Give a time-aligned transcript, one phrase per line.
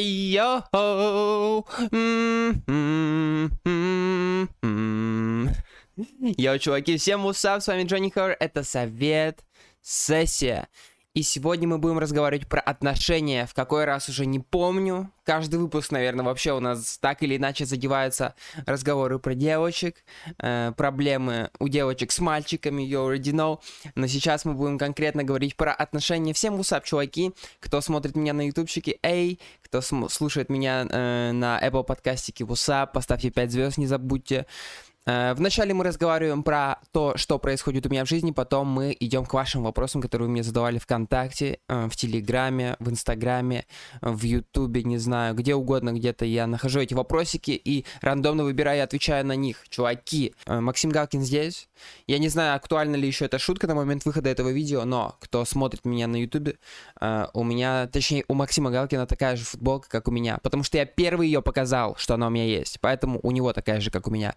[0.00, 0.62] Йо!
[6.38, 9.44] Йо, чуваки, всем усап, с вами Джонни Хор, это Совет
[9.82, 10.68] Сессия.
[11.18, 15.10] И сегодня мы будем разговаривать про отношения, в какой раз уже не помню.
[15.24, 20.04] Каждый выпуск, наверное, вообще у нас так или иначе задеваются разговоры про девочек,
[20.40, 23.58] э, проблемы у девочек с мальчиками, you already know.
[23.96, 26.32] Но сейчас мы будем конкретно говорить про отношения.
[26.34, 31.82] Всем усап, чуваки, кто смотрит меня на ютубчике, эй, кто слушает меня э, на Apple
[31.82, 34.46] подкастике, усап, поставьте 5 звезд, не забудьте.
[35.08, 39.24] Э, вначале мы разговариваем про то, что происходит у меня в жизни, потом мы идем
[39.24, 43.64] к вашим вопросам, которые вы мне задавали ВКонтакте, э, в Телеграме, в Инстаграме,
[44.02, 48.82] в Ютубе, не знаю, где угодно, где-то я нахожу эти вопросики и рандомно выбираю и
[48.82, 49.64] отвечаю на них.
[49.70, 51.70] Чуваки, э, Максим Галкин здесь.
[52.06, 55.44] Я не знаю, актуальна ли еще эта шутка на момент выхода этого видео, но кто
[55.46, 56.56] смотрит меня на Ютубе,
[57.34, 60.86] у меня, точнее, у Максима Галкина такая же футболка, как у меня, потому что я
[60.86, 64.10] первый ее показал, что она у меня есть, поэтому у него такая же, как у
[64.10, 64.34] меня.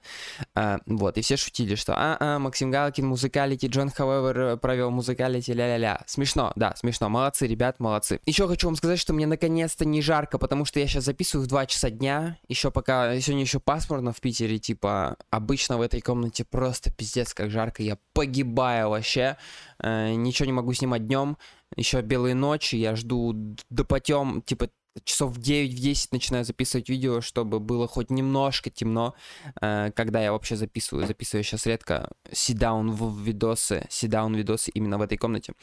[0.61, 5.49] А, вот, и все шутили, что а, а Максим Галкин, музыкалити, Джон Хауэвер провел музыкалити,
[5.53, 6.03] ля-ля-ля.
[6.05, 7.09] Смешно, да, смешно.
[7.09, 8.19] Молодцы, ребят, молодцы.
[8.27, 11.49] Еще хочу вам сказать, что мне наконец-то не жарко, потому что я сейчас записываю в
[11.49, 12.37] 2 часа дня.
[12.47, 17.49] Еще пока, сегодня еще пасмурно в Питере, типа, обычно в этой комнате просто пиздец как
[17.49, 19.37] жарко, я погибаю вообще.
[19.79, 21.39] Э, ничего не могу снимать днем.
[21.75, 23.33] Еще белые ночи, я жду
[23.71, 24.69] до потем, типа,
[25.03, 29.15] часов в 9-10 начинаю записывать видео, чтобы было хоть немножко темно,
[29.61, 31.07] э, когда я вообще записываю.
[31.07, 35.53] Записываю сейчас редко сидаун в видосы, сидаун видосы именно в этой комнате.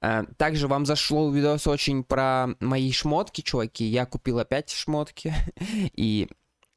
[0.00, 3.84] Э, также вам зашло видос очень про мои шмотки, чуваки.
[3.84, 5.34] Я купил опять шмотки,
[5.96, 6.28] и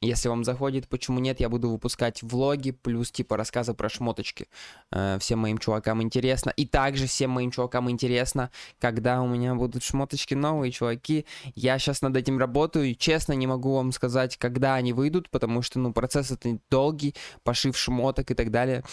[0.01, 4.47] если вам заходит, почему нет, я буду выпускать влоги, плюс типа рассказы про шмоточки.
[4.91, 6.51] Э, всем моим чувакам интересно.
[6.55, 11.25] И также всем моим чувакам интересно, когда у меня будут шмоточки новые, чуваки.
[11.53, 15.61] Я сейчас над этим работаю, и честно не могу вам сказать, когда они выйдут, потому
[15.61, 18.83] что, ну, процесс это долгий, пошив шмоток и так далее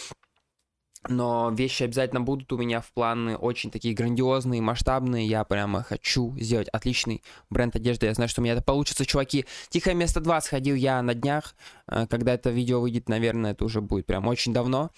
[1.06, 5.26] но вещи обязательно будут у меня в планы очень такие грандиозные, масштабные.
[5.26, 8.06] Я прямо хочу сделать отличный бренд одежды.
[8.06, 9.46] Я знаю, что у меня это получится, чуваки.
[9.68, 11.54] Тихое место 2 сходил я на днях.
[11.86, 14.90] Э, когда это видео выйдет, наверное, это уже будет прям очень давно.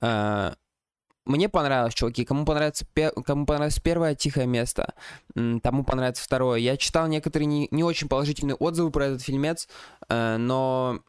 [0.00, 0.52] Э,
[1.24, 2.24] мне понравилось, чуваки.
[2.24, 2.86] Кому понравится,
[3.24, 4.94] кому понравилось первое тихое место,
[5.34, 6.60] тому понравится второе.
[6.60, 9.68] Я читал некоторые не, не очень положительные отзывы про этот фильмец,
[10.08, 11.00] э, но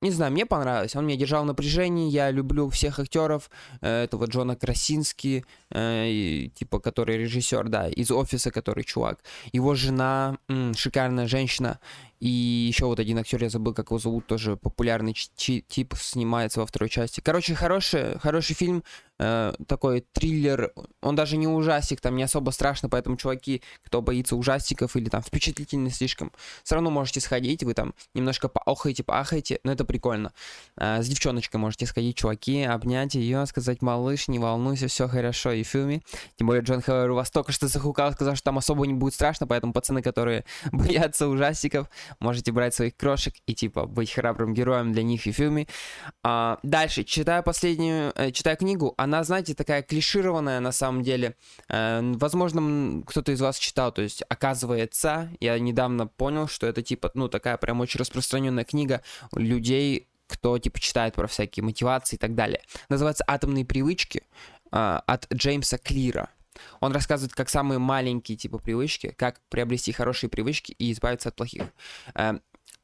[0.00, 0.96] не знаю, мне понравилось.
[0.96, 2.10] Он меня держал в напряжении.
[2.10, 3.50] Я люблю всех актеров.
[3.80, 9.18] Э, этого Джона Красински, э, типа, который режиссер, да, из офиса, который чувак.
[9.52, 10.38] Его жена,
[10.76, 11.80] шикарная женщина.
[12.20, 16.66] И еще вот один актер, я забыл, как его зовут, тоже популярный тип, снимается во
[16.66, 17.20] второй части.
[17.20, 18.82] Короче, хороший, хороший фильм,
[19.18, 20.72] э, такой триллер.
[21.02, 25.22] Он даже не ужастик, там не особо страшно, поэтому, чуваки, кто боится ужастиков или там
[25.22, 30.32] впечатлительный слишком, все равно можете сходить, вы там немножко поохаете, поахаете, но это прикольно.
[30.76, 35.62] Э, с девчоночкой можете сходить, чуваки, обнять ее, сказать, малыш, не волнуйся, все хорошо, и
[35.62, 36.02] фильме.
[36.36, 39.14] Тем более Джон Хауэр у вас только что захукал, сказал, что там особо не будет
[39.14, 41.88] страшно, поэтому пацаны, которые боятся ужастиков,
[42.20, 45.66] можете брать своих крошек и, типа, быть храбрым героем для них и фильме.
[46.22, 51.36] А, дальше, читаю последнюю, э, читаю книгу, она, знаете, такая клишированная на самом деле.
[51.68, 57.10] Э, возможно, кто-то из вас читал, то есть, оказывается, я недавно понял, что это, типа,
[57.14, 59.02] ну, такая прям очень распространенная книга
[59.34, 62.60] людей, кто, типа, читает про всякие мотивации и так далее.
[62.88, 64.22] Называется «Атомные привычки»
[64.72, 66.30] э, от Джеймса Клира.
[66.80, 71.62] Он рассказывает, как самые маленькие типа привычки, как приобрести хорошие привычки и избавиться от плохих.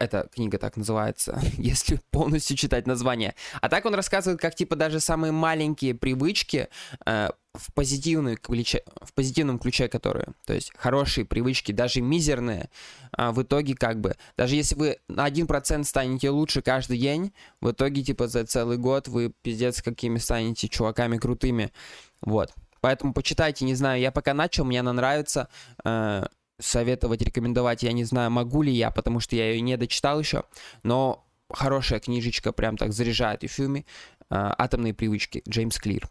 [0.00, 3.34] Эта книга так называется, если полностью читать название.
[3.60, 6.68] А так он рассказывает, как типа даже самые маленькие привычки
[7.06, 12.70] э, в, позитивной ключе, в позитивном ключе, которые, то есть хорошие привычки, даже мизерные,
[13.16, 17.70] э, в итоге как бы, даже если вы на 1% станете лучше каждый день, в
[17.70, 21.72] итоге типа за целый год вы пиздец какими станете чуваками крутыми.
[22.20, 22.52] Вот.
[22.80, 25.48] Поэтому почитайте, не знаю, я пока начал, мне она нравится.
[25.84, 26.26] Э,
[26.58, 30.44] советовать, рекомендовать, я не знаю, могу ли я, потому что я ее не дочитал еще.
[30.82, 33.84] Но хорошая книжечка, прям так заряжает и в фильме.
[34.30, 36.08] Э, «Атомные привычки», Джеймс Клир.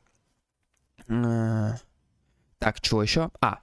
[1.08, 1.74] Э,
[2.60, 3.32] так, что еще?
[3.42, 3.60] А,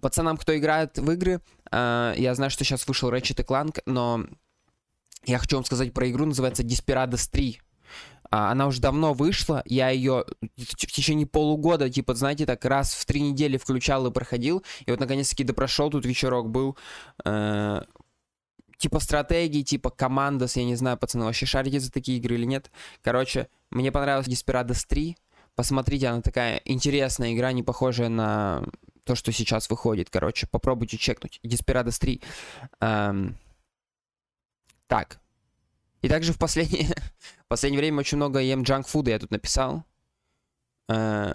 [0.00, 1.40] пацанам, кто играет в игры,
[1.70, 4.24] э, я знаю, что сейчас вышел Ratchet Clank, но
[5.24, 7.60] я хочу вам сказать про игру, называется Desperados 3.
[8.34, 10.24] А, она уже давно вышла, я ее
[10.56, 14.98] в течение полугода, типа, знаете, так раз в три недели включал и проходил, и вот
[14.98, 16.76] наконец-таки допрошел, тут вечерок был,
[17.24, 17.82] э,
[18.76, 22.72] типа стратегии, типа командос, я не знаю, пацаны, вообще шарите за такие игры или нет.
[23.02, 25.16] Короче, мне понравилась Desperados 3,
[25.54, 28.64] посмотрите, она такая интересная игра, не похожая на
[29.04, 31.38] то, что сейчас выходит, короче, попробуйте чекнуть.
[31.44, 32.20] Desperados 3.
[32.80, 33.36] Эм,
[34.88, 35.20] Так.
[36.04, 36.88] И также в последнее,
[37.44, 39.84] в последнее время очень много ем джанк-фуда, я тут написал.
[40.90, 41.34] Э,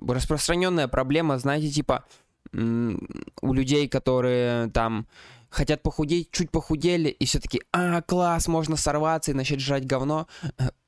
[0.00, 2.04] распространенная проблема, знаете, типа
[2.52, 5.06] у людей, которые там
[5.48, 10.26] хотят похудеть, чуть похудели, и все таки а, класс, можно сорваться и начать жрать говно.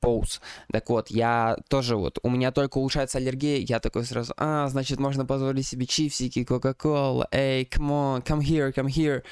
[0.01, 0.41] Поуз.
[0.71, 4.99] Так вот, я тоже вот, у меня только улучшается аллергия, я такой сразу, а, значит,
[4.99, 9.23] можно позволить себе чипсики, кока-кола, эй, come on, come here, come here.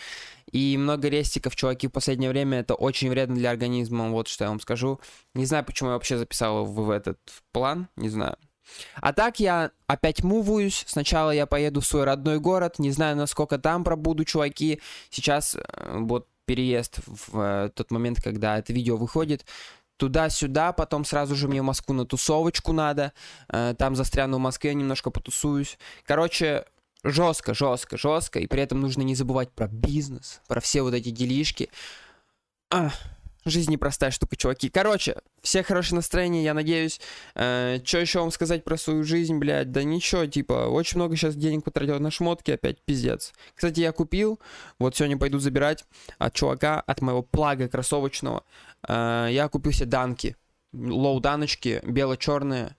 [0.51, 4.49] И много рестиков, чуваки, в последнее время это очень вредно для организма, вот что я
[4.49, 4.99] вам скажу.
[5.33, 7.19] Не знаю, почему я вообще записал в, в этот
[7.51, 8.37] план, не знаю.
[8.95, 10.83] А так я опять муваюсь.
[10.87, 12.79] Сначала я поеду в свой родной город.
[12.79, 14.81] Не знаю, насколько там пробуду, чуваки.
[15.09, 19.45] Сейчас э, вот переезд в э, тот момент, когда это видео выходит.
[19.97, 23.13] Туда-сюда, потом сразу же мне в Москву на тусовочку надо.
[23.49, 25.77] Э, там застряну в Москве, немножко потусуюсь.
[26.05, 26.65] Короче,
[27.03, 28.39] жестко, жестко, жестко.
[28.39, 31.69] И при этом нужно не забывать про бизнес, про все вот эти делишки.
[32.69, 32.93] Ах.
[33.43, 34.69] Жизнь непростая штука, чуваки.
[34.69, 37.01] Короче, всех хорошее настроение, я надеюсь.
[37.33, 39.71] Э, что еще вам сказать про свою жизнь, блядь?
[39.71, 43.33] Да ничего, типа, очень много сейчас денег потратил на шмотки, опять пиздец.
[43.55, 44.39] Кстати, я купил,
[44.77, 45.85] вот сегодня пойду забирать
[46.19, 48.43] от чувака, от моего плага кроссовочного.
[48.87, 50.35] Э, я купил себе данки,
[50.71, 52.75] лоу-даночки, бело-черные.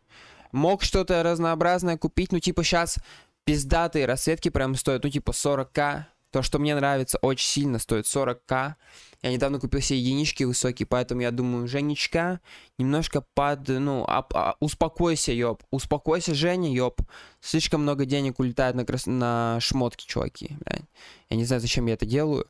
[0.53, 2.99] Мог что-то разнообразное купить, ну, типа, сейчас
[3.45, 6.05] пиздатые расцветки прям стоят, ну, типа, 40к.
[6.31, 8.75] То, что мне нравится очень сильно, стоит 40к.
[9.23, 12.41] Я недавно купил себе единички высокие, поэтому я думаю, Женечка,
[12.77, 15.63] немножко под, ну, а, а, успокойся, ёб.
[15.71, 17.01] Успокойся, Женя, ёб.
[17.41, 19.07] Слишком много денег улетает на, крас...
[19.07, 20.57] на шмотки, чуваки.
[20.61, 20.83] Блядь.
[21.31, 22.47] Я не знаю, зачем я это делаю.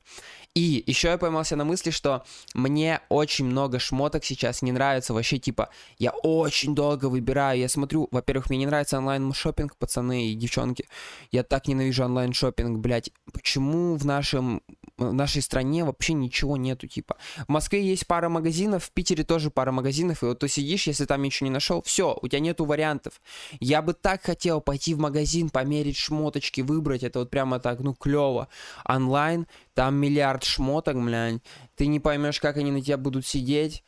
[0.54, 2.24] И еще я поймался на мысли, что
[2.54, 5.14] мне очень много шмоток сейчас не нравится.
[5.14, 7.60] Вообще, типа, я очень долго выбираю.
[7.60, 10.88] Я смотрю, во-первых, мне не нравится онлайн-шоппинг, пацаны и девчонки.
[11.30, 13.10] Я так ненавижу онлайн-шоппинг, блядь.
[13.32, 14.62] Почему в нашем
[15.10, 17.16] в нашей стране вообще ничего нету, типа.
[17.46, 21.04] В Москве есть пара магазинов, в Питере тоже пара магазинов, и вот ты сидишь, если
[21.04, 23.20] там ничего не нашел, все, у тебя нету вариантов.
[23.60, 27.94] Я бы так хотел пойти в магазин, померить шмоточки, выбрать, это вот прямо так, ну,
[27.94, 28.48] клево.
[28.84, 31.42] Онлайн, там миллиард шмоток, блядь,
[31.76, 33.84] ты не поймешь, как они на тебя будут сидеть.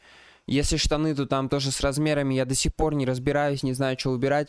[0.47, 3.99] Если штаны, то там тоже с размерами, я до сих пор не разбираюсь, не знаю,
[3.99, 4.49] что выбирать.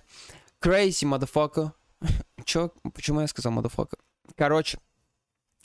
[0.62, 1.72] Crazy, motherfucker.
[2.46, 2.72] Чё?
[2.94, 3.98] Почему я сказал motherfucker?
[4.36, 4.80] Короче,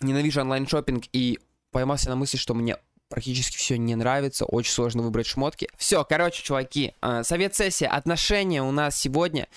[0.01, 1.39] ненавижу онлайн-шоппинг и
[1.71, 2.77] поймался на мысли, что мне
[3.09, 5.69] практически все не нравится, очень сложно выбрать шмотки.
[5.77, 9.49] Все, короче, чуваки, э, совет сессия, отношения у нас сегодня.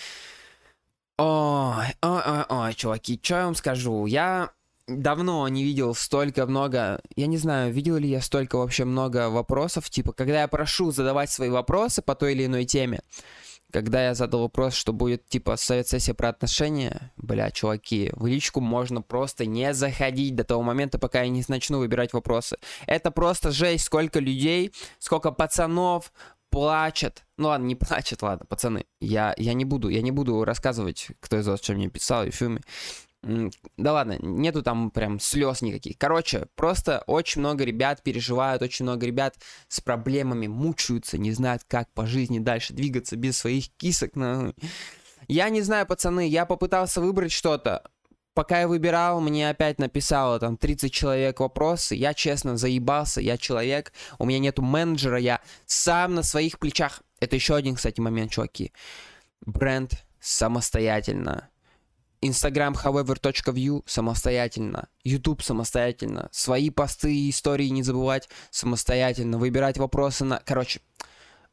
[1.18, 4.08] Ой, ой, ой, ой, чуваки, что я вам скажу?
[4.08, 4.52] Я
[4.88, 9.90] давно не видел столько много, я не знаю, видел ли я столько вообще много вопросов,
[9.90, 13.02] типа, когда я прошу задавать свои вопросы по той или иной теме,
[13.74, 18.62] когда я задал вопрос, что будет типа совет сессия про отношения, бля, чуваки, в личку
[18.62, 22.58] можно просто не заходить до того момента, пока я не начну выбирать вопросы.
[22.86, 26.14] Это просто жесть, сколько людей, сколько пацанов
[26.52, 27.24] плачет.
[27.38, 28.86] Ну ладно, не плачет, ладно, пацаны.
[29.02, 32.30] Я, я не буду, я не буду рассказывать, кто из вас что мне писал и
[32.30, 32.60] в.
[33.78, 35.98] Да ладно, нету там прям слез никаких.
[35.98, 39.38] Короче, просто очень много ребят переживают, очень много ребят
[39.70, 44.16] с проблемами мучаются, не знают, как по жизни дальше двигаться без своих кисок.
[44.16, 44.54] Но...
[45.30, 47.84] Я не знаю, пацаны, я попытался выбрать что-то.
[48.34, 51.96] Пока я выбирал, мне опять написало там 30 человек вопросы.
[51.96, 57.04] Я честно заебался, я человек, у меня нету менеджера, я сам на своих плечах.
[57.22, 58.74] Это еще один, кстати, момент, чуваки.
[59.46, 61.50] Бренд самостоятельно
[62.28, 70.42] Instagram however.view самостоятельно, YouTube самостоятельно, свои посты и истории не забывать самостоятельно, выбирать вопросы на...
[70.46, 70.82] Короче,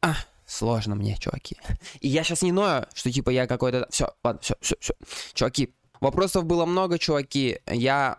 [0.01, 1.57] а, сложно мне, чуваки.
[1.99, 3.87] И я сейчас не ною, что типа я какой-то...
[3.89, 4.93] Все, ладно, все, все, все.
[5.33, 7.59] Чуваки, вопросов было много, чуваки.
[7.67, 8.17] Я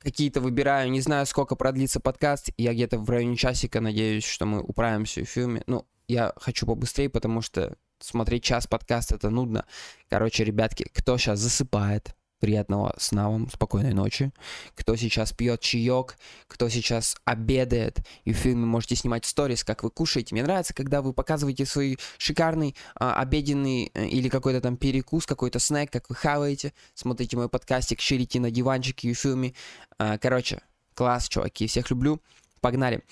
[0.00, 2.50] какие-то выбираю, не знаю, сколько продлится подкаст.
[2.56, 5.62] Я где-то в районе часика надеюсь, что мы управимся в фильме.
[5.66, 9.64] Ну, я хочу побыстрее, потому что смотреть час подкаст это нудно.
[10.08, 14.30] Короче, ребятки, кто сейчас засыпает, приятного сна вам, спокойной ночи.
[14.74, 19.90] Кто сейчас пьет чаек, кто сейчас обедает, и в фильме можете снимать сторис, как вы
[19.90, 20.34] кушаете.
[20.34, 25.58] Мне нравится, когда вы показываете свой шикарный а, обеденный э, или какой-то там перекус, какой-то
[25.58, 29.54] снэк, как вы хаваете, смотрите мой подкастик, ширите на диванчике и в фильме.
[29.98, 30.60] А, короче,
[30.94, 32.20] класс, чуваки, всех люблю.
[32.60, 33.02] Погнали.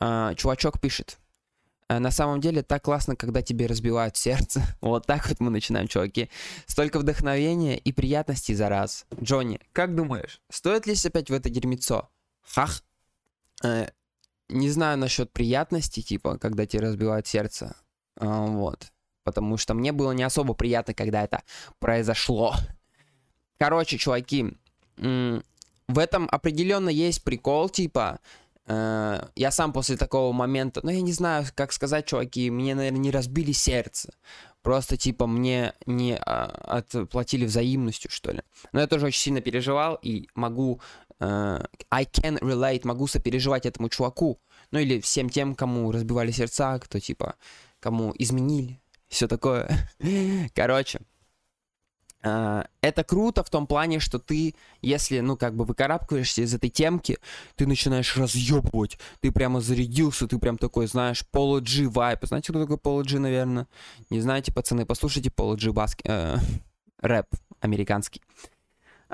[0.00, 1.19] А, чувачок пишет.
[1.90, 4.62] А на самом деле так классно, когда тебе разбивают сердце.
[4.80, 6.30] Вот так вот мы начинаем, чуваки.
[6.66, 9.06] Столько вдохновения и приятностей за раз.
[9.20, 12.08] Джонни, как думаешь, стоит ли опять в это дерьмецо?
[12.42, 12.84] Хах.
[13.64, 13.88] Э,
[14.48, 17.74] не знаю насчет приятностей, типа, когда тебе разбивают сердце.
[18.16, 18.92] А, вот.
[19.24, 21.42] Потому что мне было не особо приятно, когда это
[21.80, 22.54] произошло.
[23.58, 24.56] Короче, чуваки,
[24.96, 28.20] в этом определенно есть прикол, типа,
[28.70, 33.10] я сам после такого момента, ну, я не знаю, как сказать, чуваки, мне, наверное, не
[33.10, 34.12] разбили сердце.
[34.62, 36.44] Просто, типа, мне не а,
[36.78, 38.42] отплатили взаимностью, что ли.
[38.72, 40.80] Но я тоже очень сильно переживал и могу...
[41.18, 44.38] Э, I can relate, могу сопереживать этому чуваку.
[44.70, 47.36] Ну, или всем тем, кому разбивали сердца, кто, типа,
[47.80, 48.80] кому изменили.
[49.08, 49.88] Все такое.
[50.54, 51.00] Короче,
[52.22, 57.18] это круто в том плане, что ты, если, ну, как бы выкарабкиваешься из этой темки,
[57.56, 62.20] ты начинаешь разъебывать, ты прямо зарядился, ты прям такой, знаешь, Polo G vibe.
[62.24, 63.66] Знаете, кто такой Polo G, наверное?
[64.10, 66.02] Не знаете, пацаны, послушайте Polo G баски...
[66.04, 66.36] Э,
[66.98, 67.26] рэп
[67.60, 68.22] американский.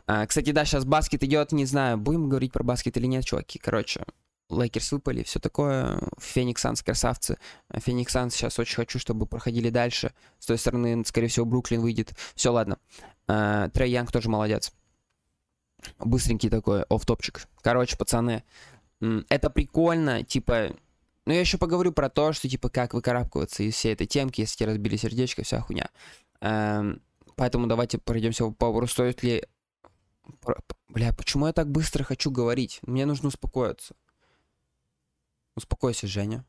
[0.06, 3.58] А, кстати, да, сейчас баскет идет, не знаю, будем говорить про баскет или нет, чуваки.
[3.58, 4.04] Короче,
[4.48, 5.98] Лейкерс выпали, все такое.
[6.18, 7.38] Феникс Санс красавцы.
[7.74, 10.12] Феникс Санс сейчас очень хочу, чтобы проходили дальше.
[10.38, 12.14] С той стороны, скорее всего, Бруклин выйдет.
[12.34, 12.78] Все, ладно.
[13.26, 14.72] Uh, Трей Янг тоже молодец.
[15.98, 17.48] Быстренький такой оф-топчик.
[17.60, 18.44] Короче, пацаны,
[19.28, 20.76] это прикольно, типа...
[21.26, 24.58] Ну, я еще поговорю про то, что, типа, как выкарабкиваться из всей этой темки, если
[24.58, 25.90] тебе разбили сердечко, вся хуйня.
[26.40, 27.00] Uh,
[27.34, 29.44] поэтому давайте пройдемся по поводу, стоит ли...
[30.88, 32.78] Бля, почему я так быстро хочу говорить?
[32.82, 33.94] Мне нужно успокоиться.
[35.56, 36.44] Успокойся, Женя.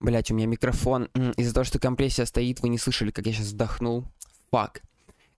[0.00, 1.04] Блять, у меня микрофон.
[1.36, 4.04] Из-за того, что компрессия стоит, вы не слышали, как я сейчас вздохнул.
[4.50, 4.82] Фак.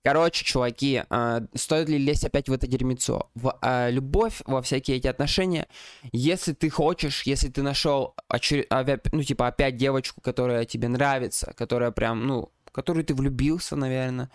[0.02, 3.30] Короче, чуваки, э, стоит ли лезть опять в это дерьмецо?
[3.34, 5.66] В э, любовь, во всякие эти отношения,
[6.12, 8.66] если ты хочешь, если ты нашел, очер...
[9.12, 14.30] ну, типа, опять девочку, которая тебе нравится, которая прям, ну, в которую ты влюбился, наверное,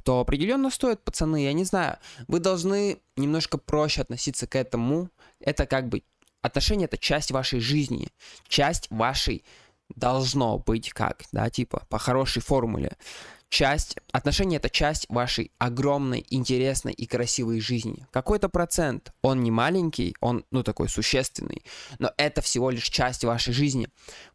[0.00, 1.98] то определенно стоит, пацаны, я не знаю.
[2.28, 5.10] Вы должны немножко проще относиться к этому.
[5.40, 6.02] Это как бы
[6.40, 8.08] отношения это часть вашей жизни,
[8.48, 9.44] часть вашей
[9.94, 12.96] должно быть как, да, типа по хорошей формуле.
[13.48, 18.06] Часть, отношения это часть вашей огромной, интересной и красивой жизни.
[18.10, 21.62] Какой-то процент, он не маленький, он, ну, такой существенный,
[21.98, 23.88] но это всего лишь часть вашей жизни.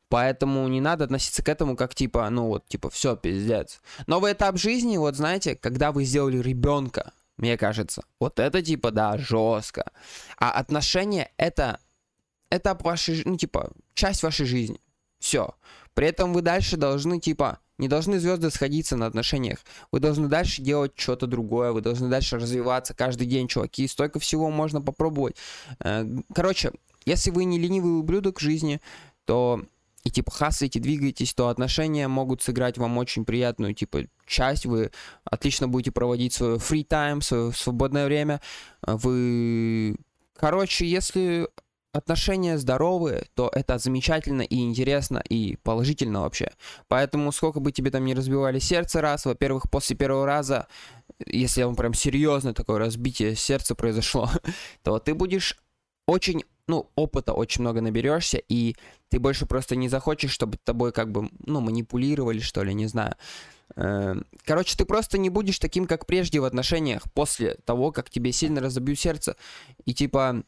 [0.09, 3.81] Поэтому не надо относиться к этому как типа, ну вот, типа, все, пиздец.
[4.07, 9.17] Новый этап жизни, вот знаете, когда вы сделали ребенка, мне кажется, вот это типа, да,
[9.17, 9.91] жестко.
[10.37, 11.79] А отношения это
[12.49, 14.79] этап вашей, ну типа, часть вашей жизни.
[15.19, 15.55] Все.
[15.93, 19.59] При этом вы дальше должны, типа, не должны звезды сходиться на отношениях.
[19.91, 23.87] Вы должны дальше делать что-то другое, вы должны дальше развиваться каждый день, чуваки.
[23.87, 25.35] Столько всего можно попробовать.
[25.79, 26.71] Э, короче,
[27.05, 28.81] если вы не ленивый ублюдок в жизни,
[29.25, 29.63] то
[30.03, 34.65] и типа хасаете, двигаетесь, то отношения могут сыграть вам очень приятную типа часть.
[34.65, 34.91] Вы
[35.25, 38.41] отлично будете проводить свое free time, свое свободное время.
[38.81, 39.97] Вы,
[40.35, 41.47] короче, если
[41.91, 46.51] отношения здоровые, то это замечательно и интересно и положительно вообще.
[46.87, 50.67] Поэтому сколько бы тебе там не разбивали сердце раз, во-первых, после первого раза,
[51.25, 54.29] если вам прям серьезно такое разбитие сердца произошло,
[54.83, 55.57] то ты будешь
[56.05, 58.75] очень ну, опыта очень много наберешься, и
[59.09, 63.15] ты больше просто не захочешь, чтобы тобой как бы, ну, манипулировали, что ли, не знаю.
[63.75, 68.31] Эм, короче, ты просто не будешь таким, как прежде в отношениях, после того, как тебе
[68.31, 69.35] сильно разобьют сердце.
[69.85, 70.43] И типа,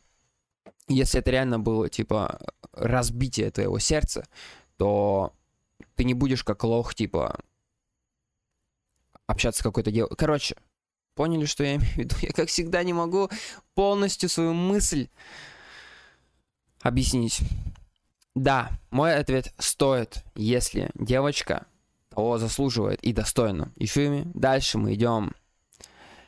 [0.88, 2.40] если это реально было, типа,
[2.74, 4.28] разбитие твоего сердца,
[4.78, 5.34] то
[5.96, 7.40] ты не будешь как лох, типа,
[9.28, 10.16] общаться с какой-то девушкой.
[10.16, 10.56] Короче,
[11.14, 12.16] поняли, что я имею в виду?
[12.22, 13.30] Я, как всегда, не могу
[13.76, 15.10] полностью свою мысль
[16.82, 17.42] объяснить.
[18.40, 21.66] Да, мой ответ стоит, если девочка
[22.10, 23.74] того заслуживает и достойна.
[23.76, 25.34] И фильме дальше мы идем.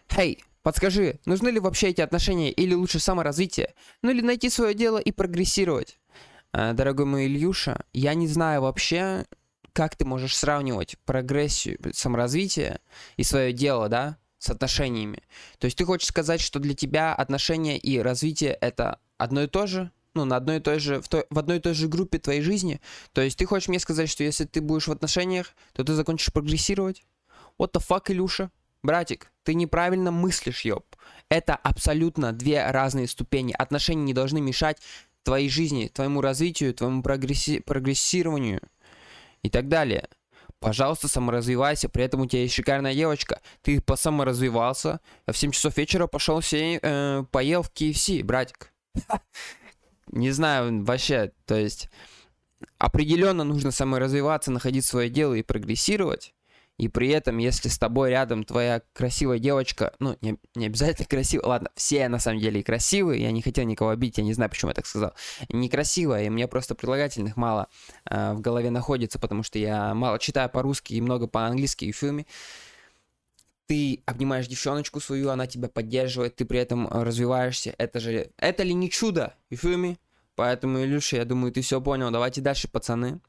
[0.10, 3.75] Хей, подскажи, нужны ли вообще эти отношения или лучше саморазвитие?
[4.01, 6.00] Ну или найти свое дело и прогрессировать?
[6.51, 9.25] А, дорогой мой Ильюша, я не знаю вообще,
[9.72, 12.82] как ты можешь сравнивать прогрессию, саморазвитие
[13.15, 15.24] и свое дело, да, с отношениями.
[15.60, 19.65] То есть ты хочешь сказать, что для тебя отношения и развитие это одно и то
[19.65, 19.91] же?
[20.13, 22.41] Ну, на одной и той же, в, той, в одной и той же группе твоей
[22.41, 22.82] жизни.
[23.13, 26.34] То есть ты хочешь мне сказать, что если ты будешь в отношениях, то ты закончишь
[26.34, 27.03] прогрессировать?
[27.58, 28.51] What the fuck, Илюша?
[28.84, 30.86] Братик, ты неправильно мыслишь, ёб.
[31.30, 33.53] Это абсолютно две разные ступени.
[33.58, 34.82] Отношения не должны мешать
[35.24, 38.62] твоей жизни, твоему развитию, твоему прогресси прогрессированию
[39.44, 40.08] и так далее.
[40.60, 43.41] Пожалуйста, саморазвивайся, при этом у тебя есть шикарная девочка.
[43.63, 48.72] Ты посаморазвивался, а в 7 часов вечера пошел себе, э, поел в KFC, братик.
[50.08, 51.89] не знаю, вообще, то есть
[52.77, 56.34] определенно нужно саморазвиваться, находить свое дело и прогрессировать.
[56.77, 61.46] И при этом, если с тобой рядом твоя красивая девочка, ну, не, не обязательно красивая,
[61.46, 64.50] ладно, все на самом деле и красивые, я не хотел никого обидеть, я не знаю,
[64.50, 65.13] почему я так сказал.
[65.50, 67.67] Некрасивая, и мне просто прилагательных мало
[68.10, 71.98] э, в голове находится, потому что я мало читаю по-русски и много по-английски и в
[71.98, 72.25] фильме
[73.72, 77.74] ты обнимаешь девчоночку свою, она тебя поддерживает, ты при этом э, развиваешься.
[77.78, 78.30] Это же...
[78.36, 79.34] Это ли не чудо?
[79.50, 79.98] You feel me?
[80.36, 82.12] Поэтому, Илюша, я думаю, ты все понял.
[82.12, 83.22] Давайте дальше, пацаны.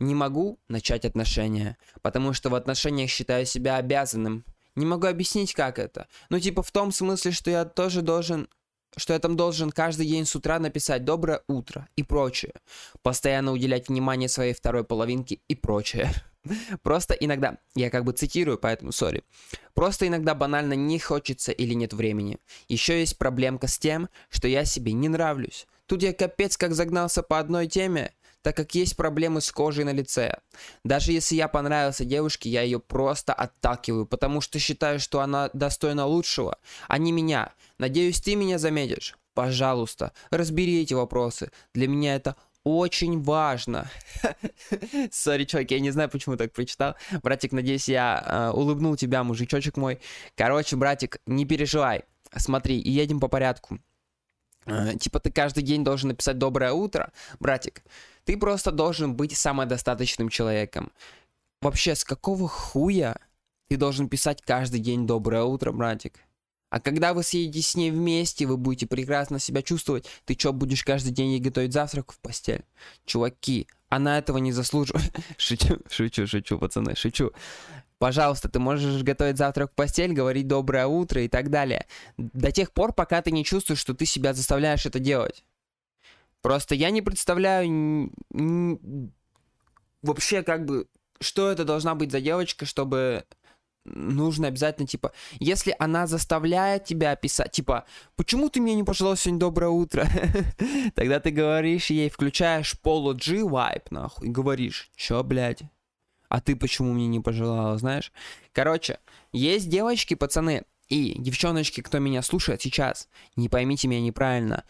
[0.00, 4.44] Не могу начать отношения, потому что в отношениях считаю себя обязанным.
[4.74, 6.08] Не могу объяснить, как это.
[6.30, 8.48] Ну, типа в том смысле, что я тоже должен
[8.96, 12.54] что я там должен каждый день с утра написать «доброе утро» и прочее.
[13.02, 16.12] Постоянно уделять внимание своей второй половинке и прочее.
[16.82, 19.22] Просто иногда, я как бы цитирую, поэтому сори.
[19.74, 22.38] Просто иногда банально не хочется или нет времени.
[22.68, 25.66] Еще есть проблемка с тем, что я себе не нравлюсь.
[25.86, 28.12] Тут я капец как загнался по одной теме,
[28.46, 30.38] так как есть проблемы с кожей на лице.
[30.84, 36.06] Даже если я понравился девушке, я ее просто отталкиваю, потому что считаю, что она достойна
[36.06, 37.52] лучшего, а не меня.
[37.78, 39.18] Надеюсь, ты меня заметишь.
[39.34, 41.50] Пожалуйста, разбери эти вопросы.
[41.74, 43.90] Для меня это очень важно.
[45.10, 46.94] Сори, чувак, я не знаю, почему так прочитал.
[47.24, 49.98] Братик, надеюсь, я э, улыбнул тебя, мужичочек мой.
[50.36, 52.04] Короче, братик, не переживай.
[52.36, 53.80] Смотри, и едем по порядку.
[54.66, 57.12] Э, типа ты каждый день должен написать «Доброе утро».
[57.38, 57.82] Братик,
[58.26, 60.92] ты просто должен быть самодостаточным человеком.
[61.62, 63.16] Вообще, с какого хуя
[63.68, 66.18] ты должен писать каждый день «Доброе утро», братик?
[66.68, 70.06] А когда вы съедете с ней вместе, вы будете прекрасно себя чувствовать.
[70.24, 72.64] Ты что, будешь каждый день ей готовить завтрак в постель?
[73.04, 75.12] Чуваки, она этого не заслуживает.
[75.38, 77.30] шучу, шучу, шучу, пацаны, шучу.
[77.98, 81.86] Пожалуйста, ты можешь готовить завтрак в постель, говорить доброе утро и так далее.
[82.18, 85.44] До тех пор, пока ты не чувствуешь, что ты себя заставляешь это делать.
[86.46, 88.12] Просто я не представляю
[90.00, 90.86] вообще как бы,
[91.20, 93.24] что это должна быть за девочка, чтобы
[93.84, 95.10] нужно обязательно, типа,
[95.40, 97.84] если она заставляет тебя писать, типа,
[98.14, 100.06] почему ты мне не пожелал сегодня доброе утро?
[100.94, 105.64] Тогда ты говоришь ей, включаешь Поло G вайп, нахуй, и говоришь, чё, блядь?
[106.28, 108.12] А ты почему мне не пожелала, знаешь?
[108.52, 109.00] Короче,
[109.32, 114.64] есть девочки, пацаны, и девчоночки, кто меня слушает сейчас, не поймите меня неправильно,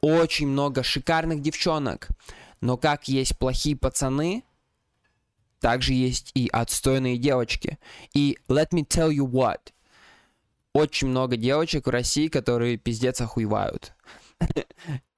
[0.00, 2.08] очень много шикарных девчонок,
[2.60, 4.44] но как есть плохие пацаны,
[5.60, 7.78] также есть и отстойные девочки.
[8.14, 9.72] И let me tell you what.
[10.72, 13.92] Очень много девочек в России, которые пиздец охуевают.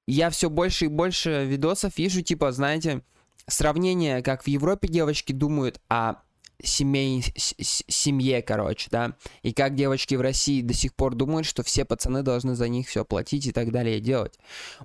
[0.07, 3.03] Я все больше и больше видосов вижу, типа, знаете,
[3.47, 6.17] сравнение, как в Европе девочки думают о
[6.65, 11.85] семей, семье, короче, да, и как девочки в России до сих пор думают, что все
[11.85, 14.39] пацаны должны за них все платить и так далее делать.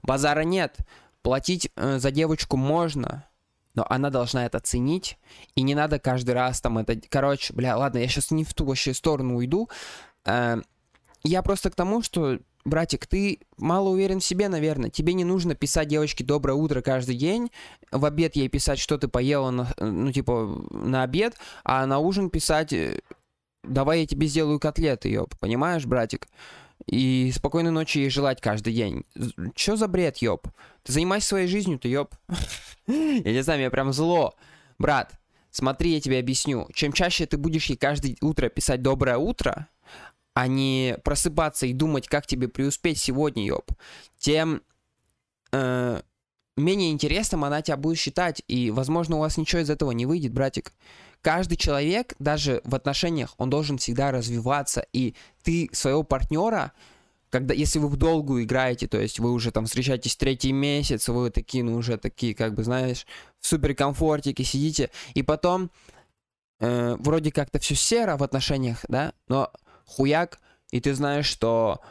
[0.03, 0.77] Базара нет.
[1.21, 3.27] Платить э, за девочку можно,
[3.73, 5.17] но она должна это ценить,
[5.55, 6.99] и не надо каждый раз там это...
[7.09, 9.69] Короче, бля, ладно, я сейчас не в ту вообще сторону уйду.
[10.25, 10.61] Э,
[11.23, 14.89] я просто к тому, что, братик, ты мало уверен в себе, наверное.
[14.89, 17.51] Тебе не нужно писать девочке «доброе утро» каждый день,
[17.91, 22.29] в обед ей писать, что ты поела, на, ну, типа, на обед, а на ужин
[22.29, 22.99] писать э,
[23.63, 25.35] «давай я тебе сделаю котлеты, ёб».
[25.39, 26.27] Понимаешь, братик?
[26.87, 29.05] И спокойной ночи ей желать каждый день.
[29.55, 30.47] Чё за бред, ёб?
[30.83, 32.13] Ты занимайся своей жизнью, ты ёб.
[32.87, 34.35] я не знаю, мне прям зло.
[34.77, 35.13] Брат,
[35.51, 36.67] смотри, я тебе объясню.
[36.73, 39.69] Чем чаще ты будешь ей каждое утро писать «доброе утро»,
[40.35, 43.71] а не просыпаться и думать, как тебе преуспеть сегодня, ёб,
[44.19, 44.61] тем
[45.53, 46.01] э,
[46.57, 50.33] менее интересным она тебя будет считать, и, возможно, у вас ничего из этого не выйдет,
[50.33, 50.73] братик.
[51.21, 56.73] Каждый человек, даже в отношениях, он должен всегда развиваться, и ты своего партнера,
[57.29, 61.29] когда, если вы в долгую играете, то есть вы уже там встречаетесь третий месяц, вы
[61.29, 63.07] такие, ну, уже такие, как бы, знаешь,
[63.39, 65.71] в суперкомфортике сидите, и потом
[66.59, 69.49] э, вроде как-то все серо в отношениях, да, но
[69.85, 70.39] хуяк,
[70.71, 71.81] и ты знаешь, что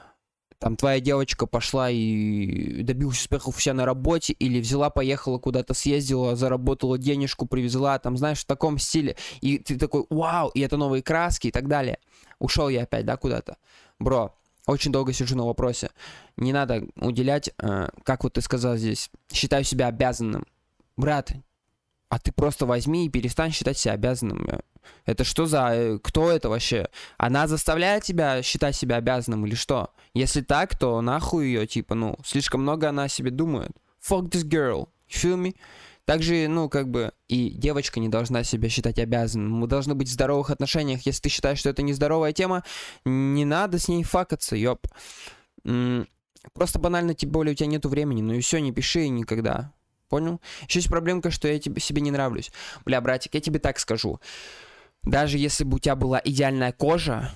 [0.58, 6.36] там твоя девочка пошла и добилась успехов вся на работе, или взяла, поехала куда-то, съездила,
[6.36, 11.02] заработала денежку, привезла, там, знаешь, в таком стиле, и ты такой, вау, и это новые
[11.02, 11.98] краски и так далее.
[12.38, 13.58] Ушел я опять, да, куда-то.
[13.98, 14.34] Бро,
[14.66, 15.90] очень долго сижу на вопросе.
[16.36, 20.46] Не надо уделять, э, как вот ты сказал здесь, считаю себя обязанным.
[20.96, 21.32] Брат,
[22.08, 24.60] а ты просто возьми и перестань считать себя обязанным.
[25.04, 25.70] Это что за...
[25.72, 26.88] Э, кто это вообще?
[27.18, 29.90] Она заставляет тебя считать себя обязанным или что?
[30.14, 33.72] Если так, то нахуй ее, типа, ну, слишком много она о себе думает.
[34.08, 34.88] Fuck this girl.
[35.08, 35.54] You feel me?
[36.04, 39.52] Также, ну, как бы, и девочка не должна себя считать обязанным.
[39.52, 41.00] Мы должны быть в здоровых отношениях.
[41.06, 42.62] Если ты считаешь, что это нездоровая тема,
[43.06, 44.86] не надо с ней факаться, ёп.
[46.52, 48.20] Просто банально, тем более у тебя нету времени.
[48.20, 49.72] Ну и все, не пиши никогда.
[50.10, 50.40] Понял?
[50.68, 52.52] Еще есть проблемка, что я тебе, себе не нравлюсь.
[52.84, 54.20] Бля, братик, я тебе так скажу.
[55.06, 57.30] Даже если бы у тебя была идеальная кожа,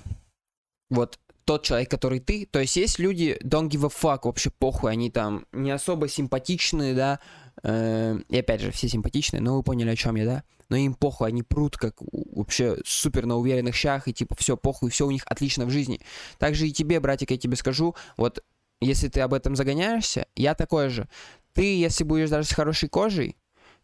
[0.89, 2.45] вот тот человек, который ты.
[2.45, 6.93] То есть есть люди, don't give a fuck, вообще похуй, они там не особо симпатичные,
[6.93, 7.19] да,
[7.63, 10.43] э, и опять же, все симпатичные, но вы поняли, о чем я, да?
[10.69, 14.91] Но им похуй, они прут как вообще супер на уверенных щах, и типа все похуй,
[14.91, 15.99] все у них отлично в жизни.
[16.37, 18.43] Также и тебе, братик, я тебе скажу, вот
[18.79, 21.09] если ты об этом загоняешься, я такой же.
[21.53, 23.35] Ты, если будешь даже с хорошей кожей,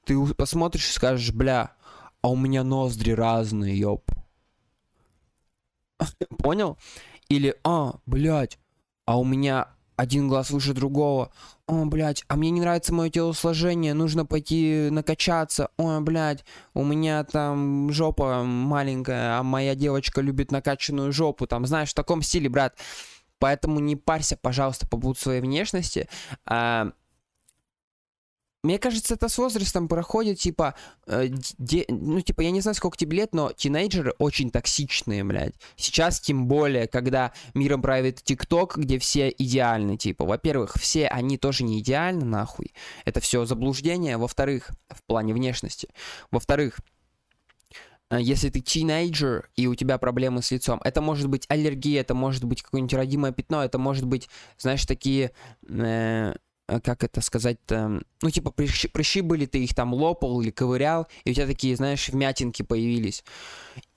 [0.06, 1.76] ты посмотришь и скажешь, бля,
[2.26, 4.10] а у меня ноздри разные, ёп.
[6.40, 6.76] Понял?
[7.30, 8.58] Или, а, блядь,
[9.06, 11.32] а у меня один глаз выше другого.
[11.68, 15.70] О, блядь, а мне не нравится мое телосложение, нужно пойти накачаться.
[15.78, 21.46] Ой, блядь, у меня там жопа маленькая, а моя девочка любит накачанную жопу.
[21.46, 22.76] Там, знаешь, в таком стиле, брат.
[23.38, 26.10] Поэтому не парься, пожалуйста, по своей внешности.
[26.44, 26.92] А,
[28.66, 30.76] мне кажется, это с возрастом проходит, типа,
[31.06, 35.54] э, де, ну, типа, я не знаю, сколько тебе лет, но тинейджеры очень токсичные, блядь.
[35.76, 40.26] Сейчас тем более, когда миром правит ТикТок, где все идеальны, типа.
[40.26, 42.74] Во-первых, все они тоже не идеальны, нахуй.
[43.06, 44.18] Это все заблуждение.
[44.18, 45.90] Во-вторых, в плане внешности.
[46.32, 46.80] Во-вторых,
[48.10, 52.16] э, если ты тинейджер и у тебя проблемы с лицом, это может быть аллергия, это
[52.16, 55.32] может быть какое-нибудь родимое пятно, это может быть, знаешь, такие...
[55.70, 56.34] Э,
[56.68, 61.32] как это сказать-то, ну, типа, прыщи, прыщи были, ты их там лопал или ковырял, и
[61.32, 63.24] у тебя такие, знаешь, вмятинки появились.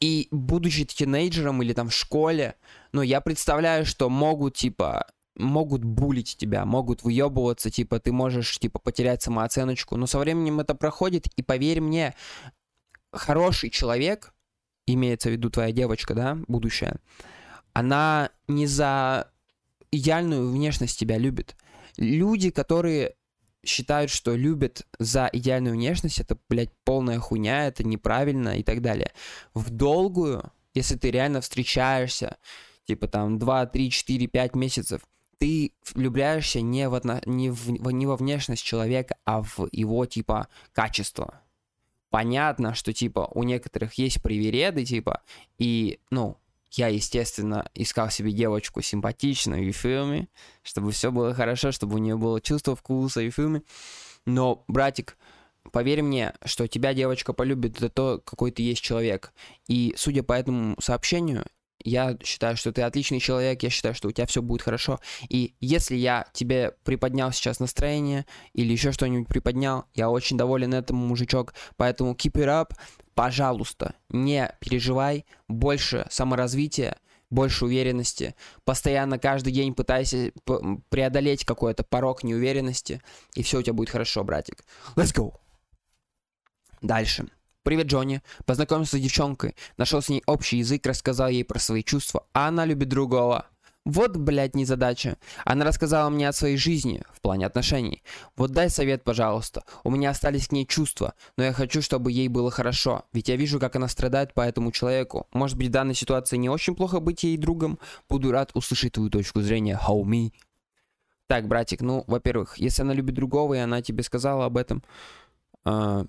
[0.01, 2.57] И будучи тинейджером или там в школе,
[2.93, 8.79] ну, я представляю, что могут, типа, могут булить тебя, могут выебываться, типа, ты можешь, типа,
[8.79, 12.15] потерять самооценочку, но со временем это проходит, и поверь мне,
[13.13, 14.35] хороший человек,
[14.87, 16.97] имеется в виду твоя девочка, да, будущая,
[17.73, 19.31] она не за
[19.91, 21.57] идеальную внешность тебя любит,
[21.99, 23.15] люди, которые
[23.67, 29.13] считают, что любят за идеальную внешность, это, блядь, полная хуйня, это неправильно и так далее.
[29.53, 32.39] В долгую, если ты реально встречаешься,
[32.87, 35.03] типа там 2, 3, 4, 5 месяцев,
[35.39, 37.21] ты влюбляешься не, в отно...
[37.27, 37.69] не, в...
[37.71, 41.41] не во внешность человека, а в его, типа, качество.
[42.11, 45.23] Понятно, что, типа, у некоторых есть привереды, типа,
[45.59, 46.39] и, ну,
[46.73, 50.29] я, естественно, искал себе девочку симпатичную, feel me?
[50.63, 53.63] Чтобы все было хорошо, чтобы у нее было чувство вкуса, feel me?
[54.27, 55.17] Но, братик,
[55.73, 59.33] поверь мне, что тебя девочка полюбит за то, какой ты есть человек.
[59.67, 61.47] И, судя по этому сообщению,
[61.85, 65.01] я считаю, что ты отличный человек, я считаю, что у тебя все будет хорошо.
[65.29, 71.07] И если я тебе приподнял сейчас настроение или еще что-нибудь приподнял, я очень доволен этому,
[71.07, 71.55] мужичок.
[71.77, 72.73] Поэтому keep it up
[73.19, 76.99] пожалуйста, не переживай, больше саморазвития,
[77.31, 78.37] больше уверенности.
[78.65, 80.31] Постоянно каждый день пытайся
[80.89, 83.03] преодолеть какой-то порог неуверенности,
[83.35, 84.65] и все у тебя будет хорошо, братик.
[84.95, 85.35] Let's go!
[86.81, 87.29] Дальше.
[87.69, 88.23] Привет, Джонни.
[88.47, 92.65] Познакомился с девчонкой, нашел с ней общий язык, рассказал ей про свои чувства, а она
[92.65, 93.45] любит другого.
[93.85, 95.19] Вот, блядь, незадача.
[95.45, 98.03] Она рассказала мне о своей жизни в плане отношений.
[98.39, 99.65] Вот дай совет, пожалуйста.
[99.85, 103.05] У меня остались к ней чувства, но я хочу, чтобы ей было хорошо.
[103.13, 105.27] Ведь я вижу, как она страдает по этому человеку.
[105.35, 107.79] Может быть, в данной ситуации не очень плохо быть ей другом.
[108.09, 110.33] Буду рад услышать твою точку зрения, homie.
[111.27, 114.83] Так, братик, ну, во-первых, если она любит другого, и она тебе сказала об этом,
[115.67, 116.07] э,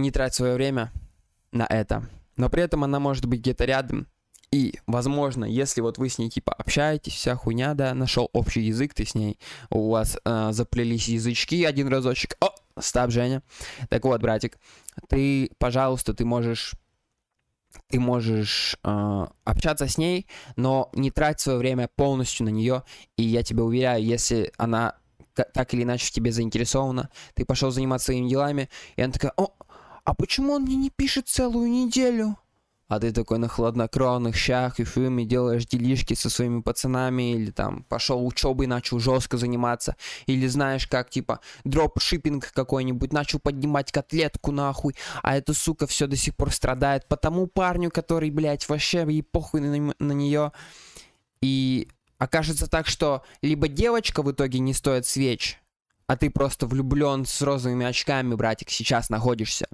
[0.00, 0.92] не трать свое время
[1.52, 2.08] на это.
[2.36, 4.08] Но при этом она может быть где-то рядом,
[4.54, 8.94] и, возможно, если вот вы с ней типа общаетесь, вся хуйня, да, нашел общий язык
[8.94, 9.36] ты с ней,
[9.68, 12.36] у вас э, заплелись язычки один разочек.
[12.40, 13.42] О, стоп, Женя.
[13.88, 14.56] Так вот, братик,
[15.08, 16.74] ты, пожалуйста, ты можешь
[17.88, 22.84] ты можешь э, общаться с ней, но не трать свое время полностью на нее.
[23.16, 24.94] И я тебе уверяю, если она
[25.34, 29.48] так или иначе в тебе заинтересована, ты пошел заниматься своими делами, и она такая, о,
[30.04, 32.36] а почему он мне не пишет целую неделю?
[32.88, 37.84] а ты такой на хладнокровных щах и фильме делаешь делишки со своими пацанами, или там
[37.84, 44.94] пошел учебой, начал жестко заниматься, или знаешь, как типа дропшиппинг какой-нибудь, начал поднимать котлетку нахуй,
[45.22, 49.22] а эта сука все до сих пор страдает по тому парню, который, блядь, вообще ей
[49.22, 50.52] похуй на, на нее.
[51.40, 51.88] И
[52.18, 55.58] окажется так, что либо девочка в итоге не стоит свеч,
[56.06, 59.66] а ты просто влюблен с розовыми очками, братик, сейчас находишься.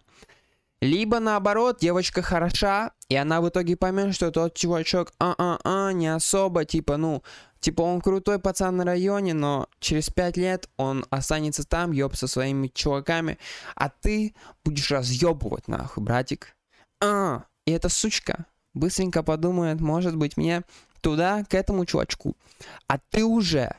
[0.81, 6.65] Либо наоборот, девочка хороша, и она в итоге поймет, что тот чувачок, а-а-а, не особо,
[6.65, 7.23] типа, ну,
[7.61, 12.27] типа он крутой пацан на районе, но через пять лет он останется там, ёб со
[12.27, 13.39] своими чуваками,
[13.75, 16.57] а ты будешь разъебывать нахуй, братик.
[17.03, 20.63] А, и эта сучка быстренько подумает, может быть, мне
[21.03, 22.39] туда, к этому чувачку.
[22.87, 23.77] А ты уже,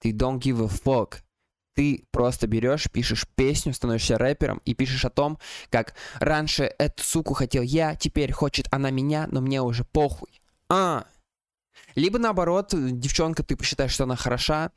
[0.00, 1.22] ты don't give a fuck
[1.74, 5.38] ты просто берешь, пишешь песню, становишься рэпером и пишешь о том,
[5.70, 10.40] как раньше эту суку хотел я, теперь хочет она меня, но мне уже похуй.
[10.68, 11.04] А,
[11.94, 14.70] Либо наоборот, девчонка, ты посчитаешь, что она хороша,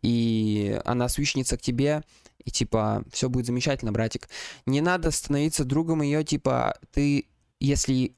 [0.00, 2.02] и она свищнется к тебе,
[2.44, 4.28] и типа, все будет замечательно, братик.
[4.66, 7.28] Не надо становиться другом ее, типа, ты,
[7.60, 8.16] если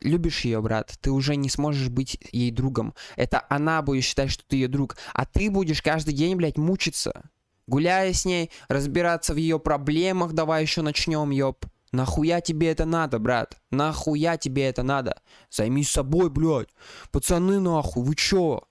[0.00, 2.94] любишь ее, брат, ты уже не сможешь быть ей другом.
[3.16, 4.96] Это она будет считать, что ты ее друг.
[5.12, 7.30] А ты будешь каждый день, блядь, мучиться.
[7.66, 11.66] Гуляя с ней, разбираться в ее проблемах, давай еще начнем, ёп.
[11.92, 13.56] Нахуя тебе это надо, брат?
[13.70, 15.22] Нахуя тебе это надо?
[15.50, 16.68] Займись собой, блядь.
[17.12, 18.64] Пацаны, нахуй, вы чё?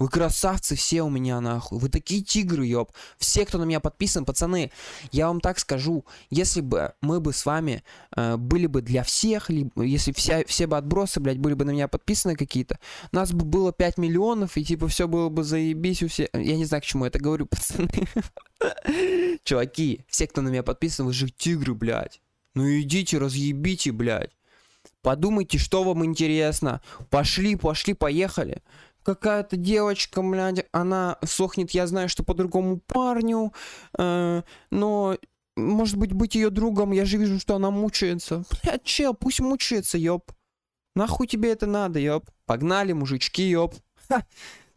[0.00, 1.78] Вы красавцы все у меня, нахуй.
[1.78, 2.90] Вы такие тигры, ёб.
[3.18, 4.72] Все, кто на меня подписан, пацаны,
[5.12, 6.06] я вам так скажу.
[6.30, 7.84] Если бы мы бы с вами
[8.16, 11.72] э, были бы для всех, либо если вся, все бы отбросы, блядь, были бы на
[11.72, 12.78] меня подписаны какие-то,
[13.12, 16.30] нас бы было 5 миллионов, и типа все было бы заебись у всех.
[16.32, 17.90] Я не знаю, к чему я это говорю, пацаны.
[19.44, 22.22] Чуваки, все, кто на меня подписан, вы же тигры, блядь.
[22.54, 24.30] Ну идите, разъебите, блядь.
[25.02, 26.80] Подумайте, что вам интересно.
[27.10, 28.62] Пошли, пошли, поехали
[29.02, 33.52] какая-то девочка, блядь, она сохнет, я знаю, что по другому парню,
[33.98, 35.18] э, но,
[35.56, 38.44] может быть, быть ее другом, я же вижу, что она мучается.
[38.62, 40.32] Блядь, чел, пусть мучается, ёб.
[40.94, 42.30] Нахуй тебе это надо, ёб.
[42.46, 43.74] Погнали, мужички, ёб.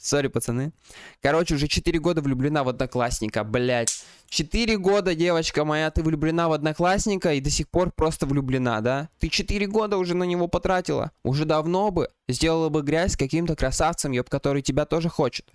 [0.04, 0.74] Сори, пацаны.
[1.22, 4.04] Короче, уже 4 года влюблена в одноклассника, блядь.
[4.28, 9.08] 4 года, девочка моя, ты влюблена в одноклассника и до сих пор просто влюблена, да?
[9.20, 11.12] Ты 4 года уже на него потратила.
[11.24, 15.54] Уже давно бы сделала бы грязь с каким-то красавцем, ёб, который тебя тоже хочет.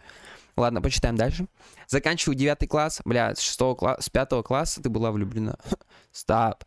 [0.56, 1.46] Ладно, почитаем дальше.
[1.86, 3.02] Заканчиваю 9 класс.
[3.04, 5.58] Бля, с 6 класса, с 5 класса ты была влюблена.
[6.10, 6.64] Стоп.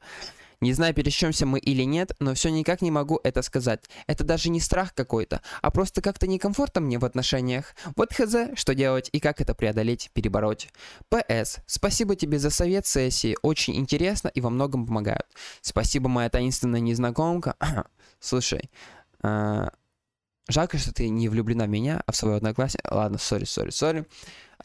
[0.62, 3.82] Не знаю, пересечемся мы или нет, но все никак не могу это сказать.
[4.06, 7.76] Это даже не страх какой-то, а просто как-то некомфортно мне в отношениях.
[7.96, 10.70] Вот хз, что делать и как это преодолеть, перебороть.
[11.10, 11.62] П.С.
[11.66, 15.26] Спасибо тебе за совет сессии, очень интересно и во многом помогают.
[15.62, 17.56] Спасибо, моя таинственная незнакомка.
[18.20, 18.70] Слушай,
[19.24, 19.68] э,
[20.48, 22.94] жалко, что ты не влюблена в меня, а в своего одноклассника.
[22.94, 24.06] Ладно, сори, сори, сори.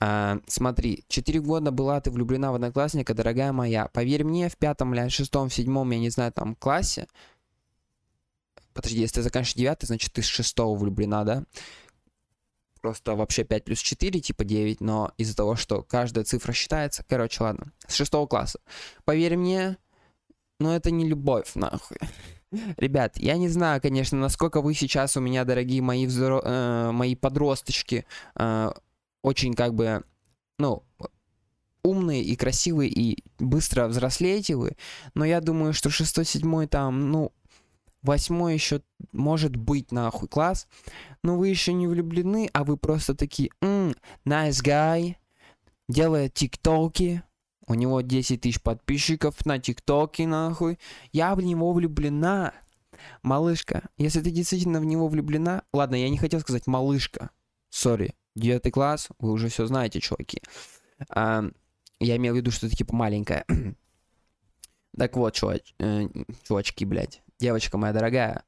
[0.01, 3.89] А, смотри, 4 года была ты влюблена в одноклассника, дорогая моя.
[3.89, 7.07] Поверь мне, в пятом, или шестом, седьмом, я не знаю, там, классе.
[8.73, 11.45] Подожди, если ты заканчиваешь девятый, значит, ты с шестого влюблена, да?
[12.83, 17.05] Просто вообще 5 плюс 4, типа 9, но из-за того, что каждая цифра считается...
[17.09, 17.73] Короче, ладно.
[17.87, 18.61] С шестого класса.
[19.05, 19.79] Поверь мне,
[20.61, 21.97] но это не любовь, нахуй.
[22.77, 26.41] Ребят, я не знаю, конечно, насколько вы сейчас у меня, дорогие мои, взро...
[26.45, 28.05] э, мои подросточки,
[28.37, 28.71] э,
[29.27, 30.05] очень как бы,
[30.57, 30.85] ну,
[31.83, 34.77] умные и красивые и быстро взрослеете вы,
[35.15, 37.33] но я думаю, что шестой, седьмой там, ну,
[38.03, 40.69] восьмой еще может быть нахуй класс,
[41.25, 45.17] но вы еще не влюблены, а вы просто такие, м, nice guy,
[45.89, 47.25] делает тиктоки,
[47.67, 50.79] у него 10 тысяч подписчиков на тиктоке нахуй,
[51.11, 52.55] я в него влюблена.
[53.25, 57.31] Малышка, если ты действительно в него влюблена, ладно, я не хотел сказать малышка,
[57.71, 60.41] сори, девятый класс, вы уже все знаете, чуваки.
[61.09, 61.45] А,
[61.99, 63.45] я имел в виду, что типа маленькая.
[64.97, 66.09] так вот, чувач, э,
[66.47, 68.45] чувачки, блядь, девочка моя дорогая,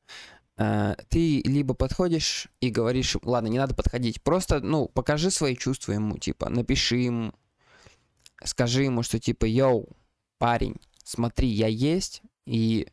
[0.57, 5.93] э, ты либо подходишь и говоришь, ладно, не надо подходить, просто, ну, покажи свои чувства
[5.93, 7.33] ему, типа, напиши ему,
[8.45, 9.89] скажи ему, что типа, йоу,
[10.39, 12.89] парень, смотри, я есть, и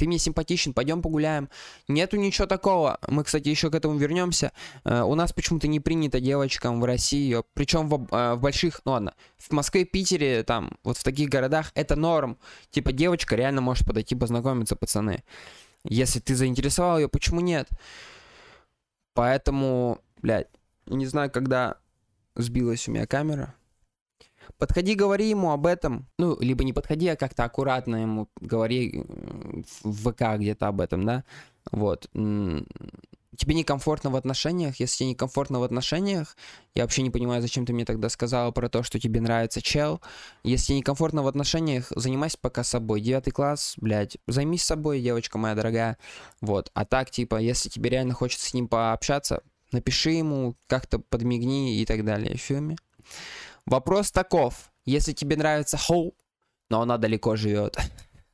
[0.00, 1.50] ты мне симпатичен, пойдем погуляем.
[1.86, 2.98] Нету ничего такого.
[3.06, 4.52] Мы, кстати, еще к этому вернемся.
[4.84, 8.92] Uh, у нас почему-то не принято девочкам в России, причем в, uh, в больших, ну
[8.92, 12.38] ладно, в Москве, Питере, там, вот в таких городах это норм.
[12.70, 15.22] Типа девочка реально может подойти познакомиться, пацаны.
[15.84, 17.68] Если ты заинтересовал ее, почему нет?
[19.12, 20.48] Поэтому, блядь,
[20.86, 21.76] не знаю, когда
[22.36, 23.54] сбилась у меня камера.
[24.58, 26.08] Подходи, говори ему об этом.
[26.18, 29.04] Ну, либо не подходи, а как-то аккуратно ему говори
[29.82, 31.24] в ВК где-то об этом, да.
[31.72, 32.08] Вот.
[32.12, 34.80] Тебе некомфортно в отношениях?
[34.80, 36.36] Если тебе некомфортно в отношениях,
[36.74, 40.02] я вообще не понимаю, зачем ты мне тогда сказала про то, что тебе нравится чел.
[40.42, 43.00] Если тебе некомфортно в отношениях, занимайся пока собой.
[43.00, 45.96] Девятый класс, блядь, займись собой, девочка моя дорогая.
[46.40, 46.70] Вот.
[46.74, 51.86] А так, типа, если тебе реально хочется с ним пообщаться, напиши ему, как-то подмигни и
[51.86, 52.36] так далее.
[52.36, 52.76] В фильме.
[53.70, 54.72] Вопрос таков.
[54.84, 56.16] Если тебе нравится Хоу,
[56.70, 57.76] но она далеко живет.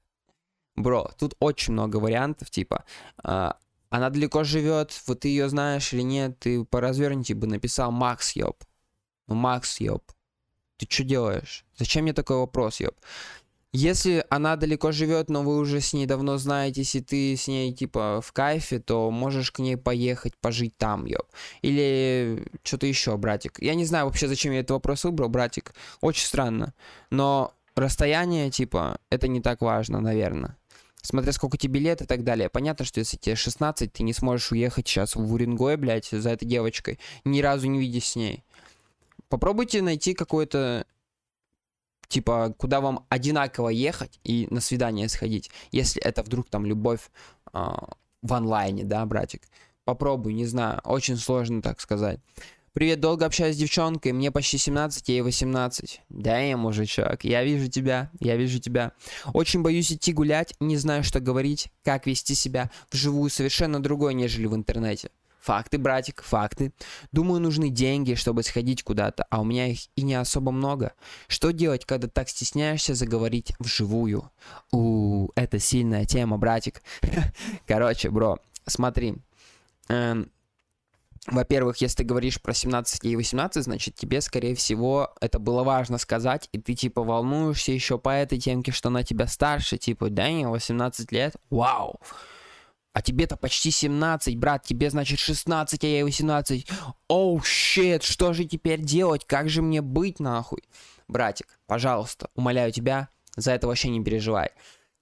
[0.77, 2.87] Бро, тут очень много вариантов, типа.
[3.22, 3.51] Э,
[3.90, 8.35] она далеко живет, вот ты ее знаешь или нет, ты по развернуте бы написал Макс,
[8.35, 8.64] ёб.
[9.27, 10.11] Ну, Макс, ёб.
[10.79, 11.66] Ты что делаешь?
[11.77, 12.96] Зачем мне такой вопрос, ёб?
[13.79, 17.75] Если она далеко живет, но вы уже с ней давно знаетесь, и ты с ней,
[17.75, 21.27] типа, в кайфе, то можешь к ней поехать, пожить там, ёб.
[21.61, 23.61] Или что-то еще, братик.
[23.61, 25.75] Я не знаю вообще, зачем я этот вопрос выбрал, братик.
[26.01, 26.73] Очень странно.
[27.11, 30.57] Но расстояние, типа, это не так важно, наверное.
[31.03, 32.49] смотря сколько тебе лет и так далее.
[32.49, 36.47] Понятно, что если тебе 16, ты не сможешь уехать сейчас в Уренгой, блядь, за этой
[36.47, 38.43] девочкой, ни разу не видясь с ней.
[39.29, 40.87] Попробуйте найти какое-то
[42.09, 47.11] типа, куда вам одинаково ехать и на свидание сходить, если это вдруг там любовь
[47.53, 47.59] э,
[48.23, 49.42] в онлайне, да, братик.
[49.85, 52.19] Попробуй, не знаю, очень сложно так сказать.
[52.77, 56.03] Привет, долго общаюсь с девчонкой, мне почти 17, ей 18.
[56.11, 58.92] Да, я мужичок, я вижу тебя, я вижу тебя.
[59.33, 64.45] Очень боюсь идти гулять, не знаю, что говорить, как вести себя вживую, совершенно другой, нежели
[64.45, 65.09] в интернете.
[65.47, 66.73] Факты, братик, факты.
[67.13, 70.93] Думаю, нужны деньги, чтобы сходить куда-то, а у меня их и не особо много.
[71.29, 74.33] Что делать, когда так стесняешься заговорить вживую?
[74.73, 76.83] У, это сильная тема, братик.
[77.69, 79.19] Короче, бро, смотри.
[79.89, 80.33] Эм,
[81.29, 85.99] во-первых, если ты говоришь про 17 и 18, значит, тебе, скорее всего, это было важно
[85.99, 90.27] сказать, и ты, типа, волнуешься еще по этой темке, что она тебя старше, типа, да,
[90.27, 92.01] мне 18 лет, вау.
[92.97, 96.67] А тебе-то почти 17, брат, тебе, значит, 16, а я 18.
[97.09, 99.27] Оу, oh, щит, что же теперь делать?
[99.27, 100.63] Как же мне быть, нахуй?
[101.07, 104.49] Братик, пожалуйста, умоляю тебя, за это вообще не переживай.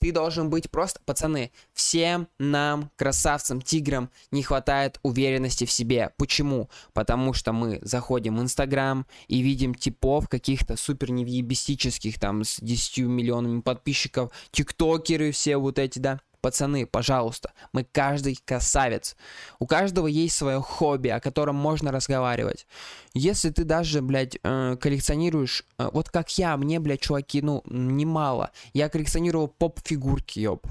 [0.00, 0.98] Ты должен быть просто...
[1.04, 6.10] Пацаны, всем нам, красавцам, тиграм, не хватает уверенности в себе.
[6.18, 6.68] Почему?
[6.94, 12.98] Потому что мы заходим в Инстаграм и видим типов каких-то супер невъебистических, там, с 10
[13.06, 16.18] миллионами подписчиков, тиктокеры все вот эти, да?
[16.44, 19.16] Пацаны, пожалуйста, мы каждый красавец.
[19.60, 22.66] У каждого есть свое хобби, о котором можно разговаривать.
[23.14, 28.50] Если ты даже, блядь, э, коллекционируешь, э, вот как я, мне, блядь, чуваки, ну, немало.
[28.74, 30.66] Я коллекционировал поп-фигурки, ёб.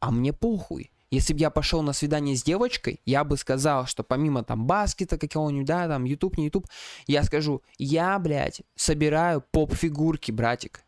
[0.00, 0.90] А мне похуй.
[1.10, 5.18] Если бы я пошел на свидание с девочкой, я бы сказал, что помимо там баскета
[5.18, 6.66] какого-нибудь, да, там, YouTube, не YouTube,
[7.06, 10.82] я скажу, я, блядь, собираю поп-фигурки, братик.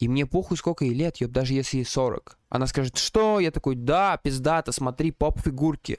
[0.00, 2.38] И мне похуй, сколько ей лет, ёб, даже если ей 40.
[2.48, 3.38] Она скажет, что?
[3.38, 5.98] Я такой, да, пиздата, смотри, pop-фигурки.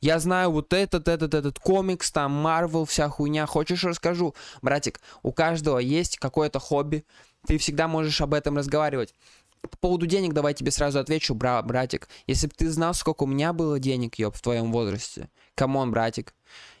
[0.00, 3.46] Я знаю вот этот, этот, этот комикс, там, Марвел, вся хуйня.
[3.46, 4.34] Хочешь, расскажу?
[4.62, 7.04] Братик, у каждого есть какое-то хобби.
[7.46, 9.14] Ты всегда можешь об этом разговаривать.
[9.60, 12.08] По поводу денег давай тебе сразу отвечу, бра, братик.
[12.26, 15.28] Если бы ты знал, сколько у меня было денег, ёб, в твоем возрасте.
[15.54, 16.34] Come on, братик.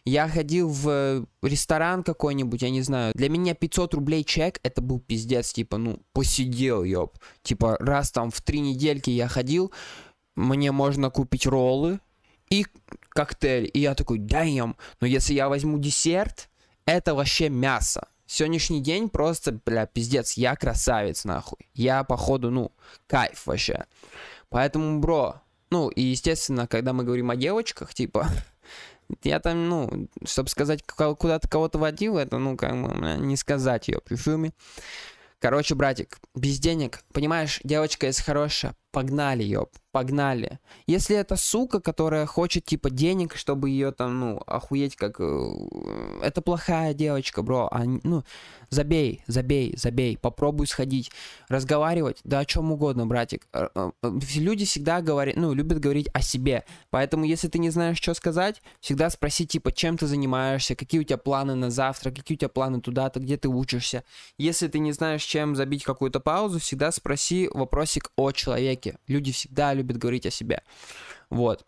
[0.04, 3.12] Я ходил в ресторан какой-нибудь, я не знаю.
[3.14, 7.18] Для меня 500 рублей чек, это был пиздец, типа, ну, посидел, ёб.
[7.42, 9.72] Типа, раз там в три недельки я ходил,
[10.36, 12.00] мне можно купить роллы
[12.48, 12.66] и
[13.10, 13.70] коктейль.
[13.72, 14.76] И я такой, даем.
[15.00, 16.48] Но если я возьму десерт,
[16.86, 18.08] это вообще мясо.
[18.26, 21.68] Сегодняшний день просто, бля, пиздец, я красавец, нахуй.
[21.74, 22.72] Я, походу, ну,
[23.06, 23.84] кайф вообще.
[24.50, 28.28] Поэтому, бро, ну, и, естественно, когда мы говорим о девочках, типа,
[29.22, 34.00] я там, ну, чтобы сказать, куда-то кого-то водил, это, ну, как бы, не сказать ее,
[34.08, 34.52] you feel
[35.40, 40.58] Короче, братик, без денег, понимаешь, девочка есть хорошая, погнали ее, погнали.
[40.86, 45.20] Если это сука, которая хочет, типа, денег, чтобы ее там, ну, охуеть, как...
[45.20, 47.68] Э, это плохая девочка, бро.
[47.70, 48.24] А, ну,
[48.68, 51.10] забей, забей, забей, попробуй сходить.
[51.48, 53.46] Разговаривать, да о чем угодно, братик.
[53.52, 53.90] Э, э,
[54.34, 56.64] люди всегда говорят, ну, любят говорить о себе.
[56.90, 61.04] Поэтому, если ты не знаешь, что сказать, всегда спроси, типа, чем ты занимаешься, какие у
[61.04, 64.04] тебя планы на завтра, какие у тебя планы туда-то, где ты учишься.
[64.38, 68.79] Если ты не знаешь, чем забить какую-то паузу, всегда спроси вопросик о человеке.
[69.06, 70.62] Люди всегда любит говорить о себе.
[71.30, 71.66] Вот.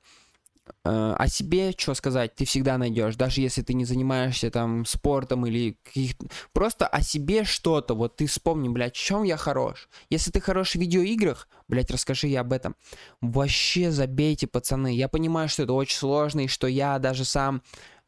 [0.85, 5.45] Э, о себе что сказать, ты всегда найдешь, даже если ты не занимаешься там спортом
[5.47, 6.15] или каких
[6.53, 9.89] просто о себе что-то, вот ты вспомни, блядь, в чем я хорош.
[10.09, 12.77] Если ты хорош в видеоиграх, блядь, расскажи я об этом.
[13.21, 14.95] Вообще забейте, пацаны.
[14.95, 17.63] Я понимаю, что это очень сложно, и что я даже сам,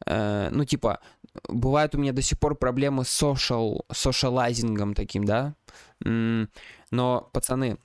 [0.05, 0.99] э, ну, типа,
[1.49, 5.55] бывают у меня до сих пор проблемы с social, socializingом таким, да?
[5.99, 7.77] Но, пацаны,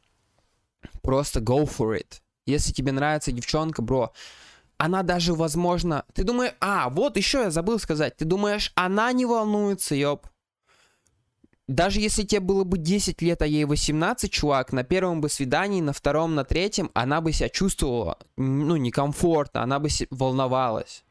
[1.03, 2.21] Просто go for it.
[2.47, 4.13] Если тебе нравится девчонка, бро,
[4.77, 6.05] она даже, возможно...
[6.15, 6.55] Ты думаешь...
[6.61, 8.17] А, вот еще я забыл сказать.
[8.17, 10.27] Ты думаешь, она не волнуется, ёб?
[11.69, 15.81] Даже если тебе было бы 10 лет, а ей 18, чувак, на первом бы свидании,
[15.81, 21.05] на втором, на третьем, она бы себя чувствовала, ну, некомфортно, она бы волновалась.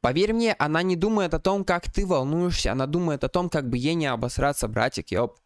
[0.00, 3.68] Поверь мне, она не думает о том, как ты волнуешься, она думает о том, как
[3.68, 5.38] бы ей не обосраться, братик, ёб.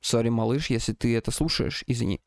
[0.00, 2.20] Сори, малыш, если ты это слушаешь, извини.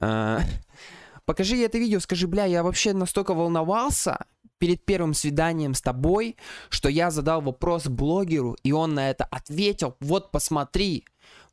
[0.00, 0.42] А,
[1.24, 4.26] покажи ей это видео, скажи, бля, я вообще настолько волновался
[4.58, 6.36] перед первым свиданием с тобой,
[6.68, 9.96] что я задал вопрос блогеру, и он на это ответил.
[10.00, 11.04] Вот, посмотри.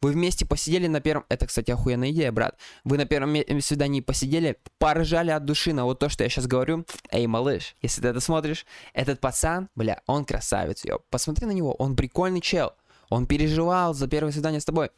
[0.02, 1.26] Вы вместе посидели на первом...
[1.30, 2.58] Это, кстати, охуенная идея, брат.
[2.84, 6.86] Вы на первом свидании посидели, поржали от души на вот то, что я сейчас говорю.
[7.12, 11.00] Эй, малыш, если ты это смотришь, этот пацан, бля, он красавец, ё.
[11.10, 12.74] Посмотри на него, он прикольный чел.
[13.10, 14.90] Он переживал за первое свидание с тобой.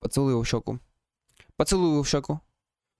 [0.00, 0.80] Поцелуй его в щеку.
[1.56, 2.40] Поцелуй его в щеку.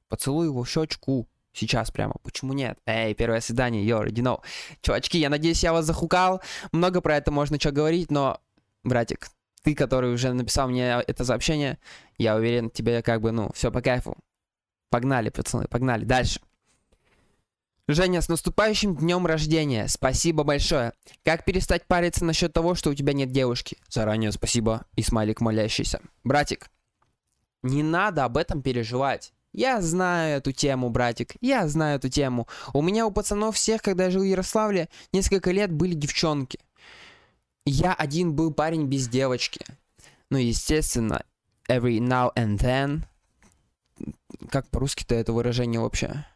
[0.09, 1.29] Поцелуй его в щечку.
[1.53, 2.15] Сейчас прямо.
[2.23, 2.79] Почему нет?
[2.85, 4.43] Эй, первое свидание, you already know.
[4.83, 6.43] Чувачки, я надеюсь, я вас захукал.
[6.73, 8.41] Много про это можно что говорить, но,
[8.83, 9.29] братик,
[9.63, 11.79] ты, который уже написал мне это сообщение,
[12.19, 14.17] я уверен, тебе как бы, ну, все по кайфу.
[14.91, 16.05] Погнали, пацаны, погнали.
[16.05, 16.41] Дальше.
[17.87, 19.89] Женя, с наступающим днем рождения.
[19.89, 20.93] Спасибо большое.
[21.23, 23.77] Как перестать париться насчет того, что у тебя нет девушки?
[23.89, 24.87] Заранее спасибо.
[24.97, 26.01] И смайлик молящийся.
[26.25, 26.71] Братик,
[27.65, 29.33] не надо об этом переживать.
[29.53, 31.35] Я знаю эту тему, братик.
[31.41, 32.47] Я знаю эту тему.
[32.73, 36.59] У меня у пацанов всех, когда я жил в Ярославле, несколько лет были девчонки.
[37.65, 39.65] Я один был парень без девочки.
[40.31, 41.25] Ну, естественно,
[41.69, 43.05] every now and then.
[44.51, 46.27] Как по-русски-то это выражение вообще?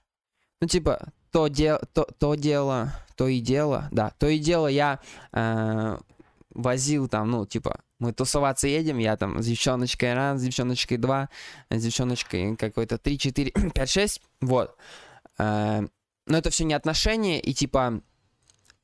[0.61, 5.01] Ну, типа, то, де то, то дело, то и дело, да, то и дело я
[5.33, 5.99] э,
[6.51, 11.29] возил там, ну, типа, мы тусоваться едем, я там с девчоночкой раз, с девчоночкой два,
[11.71, 14.77] с девчоночкой какой-то три, четыре, пять, шесть, вот.
[15.39, 15.87] Э,
[16.27, 18.03] но это все не отношения, и типа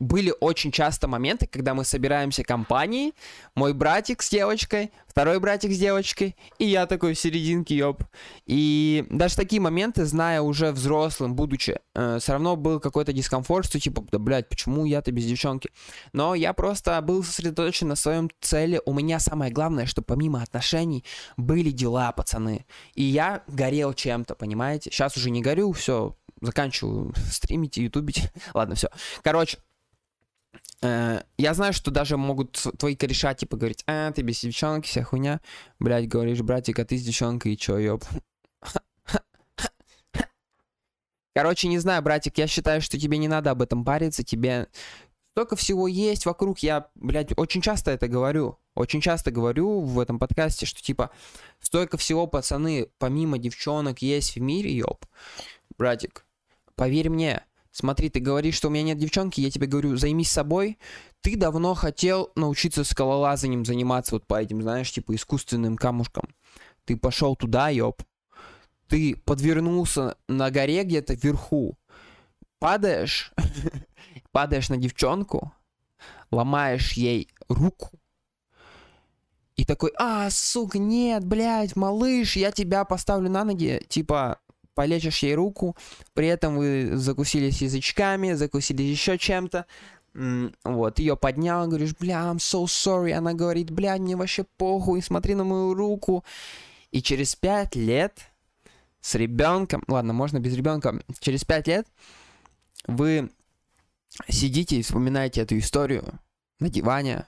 [0.01, 3.15] были очень часто моменты, когда мы собираемся компанией,
[3.55, 8.03] мой братик с девочкой, второй братик с девочкой, и я такой в серединке, ёп.
[8.47, 13.79] И даже такие моменты, зная уже взрослым, будучи, э, все равно был какой-то дискомфорт, что
[13.79, 15.71] типа, да, блядь, почему я-то без девчонки?
[16.13, 18.81] Но я просто был сосредоточен на своем цели.
[18.85, 21.05] У меня самое главное, что помимо отношений
[21.37, 22.67] были дела, пацаны.
[22.95, 24.91] И я горел чем-то, понимаете?
[24.91, 28.31] Сейчас уже не горю, все, заканчиваю стримить и ютубить.
[28.55, 28.89] Ладно, все.
[29.23, 29.59] Короче,
[30.85, 35.41] я знаю, что даже могут твои кореша, типа, говорить, а, ты без девчонки, вся хуйня.
[35.79, 38.05] Блять, говоришь, братик, а ты с девчонкой, и чё, ёб?
[41.35, 44.69] Короче, не знаю, братик, я считаю, что тебе не надо об этом париться, тебе
[45.33, 50.19] столько всего есть вокруг, я, блядь, очень часто это говорю, очень часто говорю в этом
[50.19, 51.11] подкасте, что, типа,
[51.61, 55.05] столько всего, пацаны, помимо девчонок есть в мире, ёб.
[55.77, 56.25] Братик,
[56.77, 57.45] поверь мне,
[57.75, 60.79] смотри, ты говоришь, что у меня нет девчонки, я тебе говорю, займись собой.
[61.21, 66.29] Ты давно хотел научиться скалолазанием заниматься вот по этим, знаешь, типа искусственным камушкам.
[66.85, 68.03] Ты пошел туда, ёб.
[68.89, 71.77] Ты подвернулся на горе где-то вверху.
[72.61, 73.33] Падаешь,
[74.31, 75.53] падаешь на девчонку,
[76.31, 77.91] ломаешь ей руку,
[79.57, 84.41] и такой, а, сука, нет, блядь, малыш, я тебя поставлю на ноги, типа,
[84.75, 85.77] полечишь ей руку,
[86.13, 89.67] при этом вы закусились язычками, закусились еще чем-то,
[90.65, 95.35] вот, ее поднял, говоришь, бля, I'm so sorry, она говорит, бля, мне вообще похуй, смотри
[95.35, 96.25] на мою руку,
[96.93, 98.21] и через пять лет
[99.01, 101.87] с ребенком, ладно, можно без ребенка, через пять лет
[102.87, 103.31] вы
[104.29, 106.21] сидите и вспоминаете эту историю
[106.61, 107.27] на диване,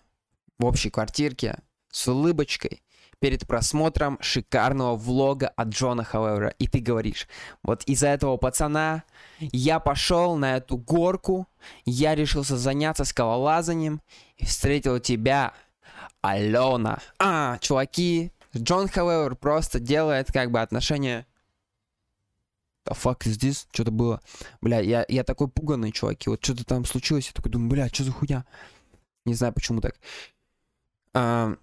[0.58, 1.58] в общей квартирке,
[1.90, 2.82] с улыбочкой,
[3.20, 7.28] перед просмотром шикарного влога от Джона Хауэвера, и ты говоришь,
[7.62, 9.04] вот из-за этого пацана
[9.38, 11.48] я пошел на эту горку,
[11.84, 14.00] я решился заняться скалолазанием
[14.36, 15.52] и встретил тебя,
[16.20, 16.98] Алена.
[17.18, 21.26] А, чуваки, Джон Хауэвер просто делает как бы отношения
[22.86, 23.66] the fuck is this?
[23.72, 24.20] Что-то было.
[24.60, 26.30] Бля, я, я такой пуганный, чуваки.
[26.30, 27.26] Вот что-то там случилось.
[27.26, 28.44] Я такой думаю, бля, что за хуйня?
[29.24, 29.96] Не знаю, почему так.
[31.12, 31.58] Uh,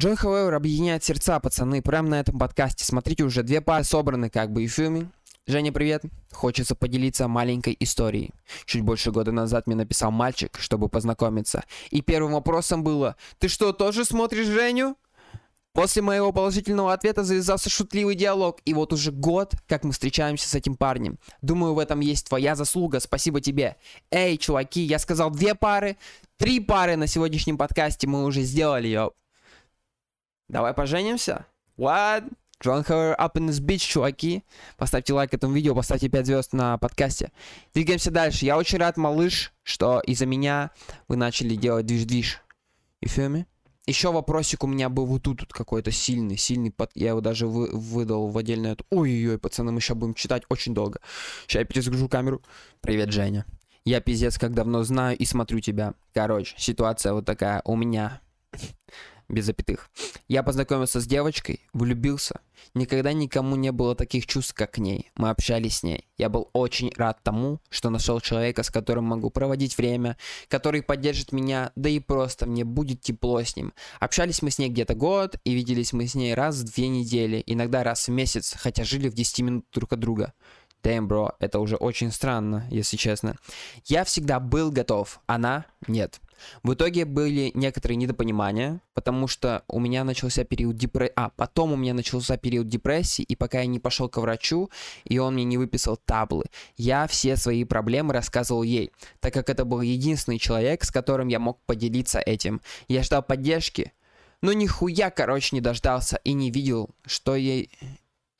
[0.00, 2.86] Джон Хауэвер объединяет сердца, пацаны, прямо на этом подкасте.
[2.86, 5.10] Смотрите, уже две пары собраны как бы и фильме.
[5.46, 6.04] Женя, привет.
[6.32, 8.30] Хочется поделиться маленькой историей.
[8.64, 11.64] Чуть больше года назад мне написал мальчик, чтобы познакомиться.
[11.90, 14.96] И первым вопросом было, ты что, тоже смотришь Женю?
[15.74, 20.54] После моего положительного ответа завязался шутливый диалог, и вот уже год, как мы встречаемся с
[20.54, 21.18] этим парнем.
[21.42, 23.76] Думаю, в этом есть твоя заслуга, спасибо тебе.
[24.10, 25.98] Эй, чуваки, я сказал две пары,
[26.38, 29.19] три пары на сегодняшнем подкасте мы уже сделали, ёп.
[30.50, 31.46] Давай поженимся?
[31.78, 32.24] What?
[32.60, 34.42] Джон Хауэр up in this bitch, чуваки.
[34.76, 37.30] Поставьте лайк этому видео, поставьте 5 звезд на подкасте.
[37.72, 38.44] Двигаемся дальше.
[38.44, 40.72] Я очень рад, малыш, что из-за меня
[41.06, 42.40] вы начали делать движ-движ.
[43.00, 43.46] И фирме.
[43.86, 46.72] Еще вопросик у меня был вот тут, тут какой-то сильный, сильный.
[46.72, 46.90] Под...
[46.94, 48.76] Я его даже вы, выдал в отдельное...
[48.90, 50.98] Ой-ой-ой, пацаны, мы сейчас будем читать очень долго.
[51.46, 52.42] Сейчас я перезагружу камеру.
[52.80, 53.46] Привет, Женя.
[53.84, 55.94] Я пиздец как давно знаю и смотрю тебя.
[56.12, 57.62] Короче, ситуация вот такая.
[57.64, 58.20] У меня
[59.32, 59.90] без запятых.
[60.28, 62.40] Я познакомился с девочкой, влюбился.
[62.74, 65.10] Никогда никому не было таких чувств, как к ней.
[65.16, 66.06] Мы общались с ней.
[66.18, 70.16] Я был очень рад тому, что нашел человека, с которым могу проводить время,
[70.48, 73.72] который поддержит меня, да и просто мне будет тепло с ним.
[73.98, 77.42] Общались мы с ней где-то год, и виделись мы с ней раз в две недели,
[77.46, 80.34] иногда раз в месяц, хотя жили в 10 минут друг от друга.
[80.82, 83.36] Damn, bro, это уже очень странно, если честно.
[83.84, 86.20] Я всегда был готов, она нет.
[86.62, 91.76] В итоге были некоторые недопонимания, потому что у меня начался период депрессии, а потом у
[91.76, 94.70] меня начался период депрессии, и пока я не пошел к врачу,
[95.04, 96.44] и он мне не выписал таблы,
[96.78, 101.38] я все свои проблемы рассказывал ей, так как это был единственный человек, с которым я
[101.38, 102.62] мог поделиться этим.
[102.88, 103.92] Я ждал поддержки,
[104.40, 107.70] но нихуя, короче, не дождался и не видел, что ей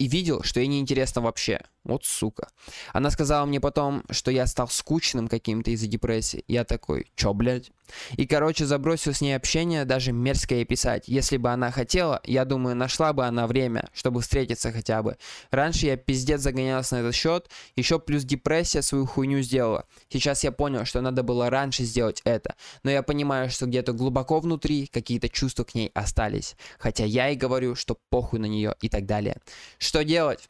[0.01, 1.61] и видел, что ей неинтересно вообще.
[1.85, 2.49] Вот сука.
[2.93, 6.45] Она сказала мне потом, что я стал скучным каким-то из-за депрессии.
[6.47, 7.71] Я такой, чё, блядь?
[8.17, 11.05] И, короче, забросил с ней общение, даже мерзкое писать.
[11.07, 15.17] Если бы она хотела, я думаю, нашла бы она время, чтобы встретиться хотя бы.
[15.51, 19.87] Раньше я пиздец загонялся на этот счет, еще плюс депрессия свою хуйню сделала.
[20.11, 22.55] Сейчас я понял, что надо было раньше сделать это.
[22.83, 26.57] Но я понимаю, что где-то глубоко внутри какие-то чувства к ней остались.
[26.79, 29.39] Хотя я и говорю, что похуй на нее и так далее.
[29.79, 30.49] Что делать?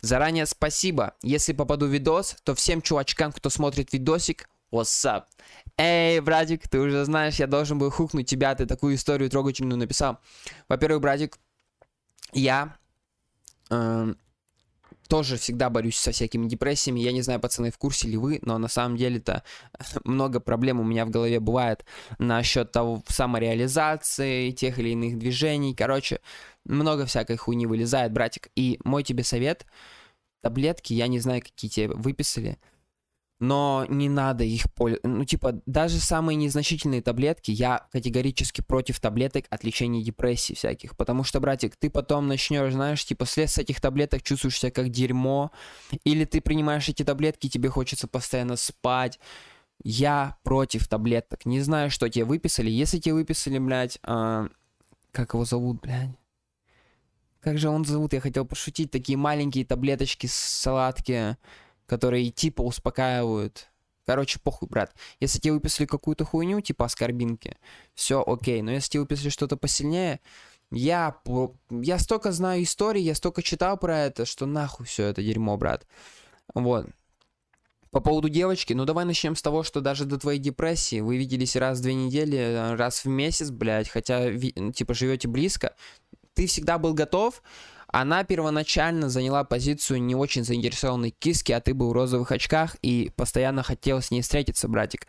[0.00, 1.14] Заранее спасибо.
[1.22, 5.24] Если попаду в видос, то всем чувачкам, кто смотрит видосик, what's up?
[5.76, 10.18] Эй, братик, ты уже знаешь, я должен был хукнуть тебя, ты такую историю трогательную написал.
[10.68, 11.38] Во-первых, братик,
[12.32, 12.76] я
[13.70, 14.14] э,
[15.10, 17.00] тоже всегда борюсь со всякими депрессиями.
[17.00, 19.42] Я не знаю, пацаны, в курсе ли вы, но на самом деле-то
[20.04, 21.84] много проблем у меня в голове бывает
[22.18, 25.74] насчет того самореализации, тех или иных движений.
[25.74, 26.20] Короче,
[26.64, 28.50] много всякой хуйни вылезает, братик.
[28.56, 29.66] И мой тебе совет,
[30.42, 32.58] таблетки, я не знаю, какие тебе выписали,
[33.40, 35.08] но не надо их пользоваться.
[35.08, 40.94] Ну, типа, даже самые незначительные таблетки, я категорически против таблеток от лечения депрессии всяких.
[40.94, 44.90] Потому что, братик, ты потом начнешь, знаешь, типа, след с этих таблеток чувствуешь себя как
[44.90, 45.52] дерьмо.
[46.04, 49.18] Или ты принимаешь эти таблетки, тебе хочется постоянно спать.
[49.82, 51.46] Я против таблеток.
[51.46, 52.70] Не знаю, что тебе выписали.
[52.70, 54.48] Если тебе выписали, блядь, а...
[55.12, 56.19] как его зовут, блядь?
[57.40, 58.12] Как же он зовут?
[58.12, 58.90] Я хотел пошутить.
[58.90, 61.36] Такие маленькие таблеточки салатки,
[61.86, 63.68] которые типа успокаивают.
[64.06, 64.94] Короче, похуй, брат.
[65.20, 67.56] Если тебе выписали какую-то хуйню, типа аскорбинки,
[67.94, 68.60] все окей.
[68.60, 70.20] Но если тебе выписали что-то посильнее,
[70.70, 71.16] я,
[71.70, 75.86] я столько знаю историй, я столько читал про это, что нахуй все это дерьмо, брат.
[76.54, 76.86] Вот.
[77.90, 81.56] По поводу девочки, ну давай начнем с того, что даже до твоей депрессии вы виделись
[81.56, 85.74] раз в две недели, раз в месяц, блядь, хотя, типа, живете близко,
[86.40, 87.42] ты всегда был готов,
[87.86, 93.12] она первоначально заняла позицию не очень заинтересованной киски, а ты был в розовых очках и
[93.14, 95.06] постоянно хотел с ней встретиться, братик.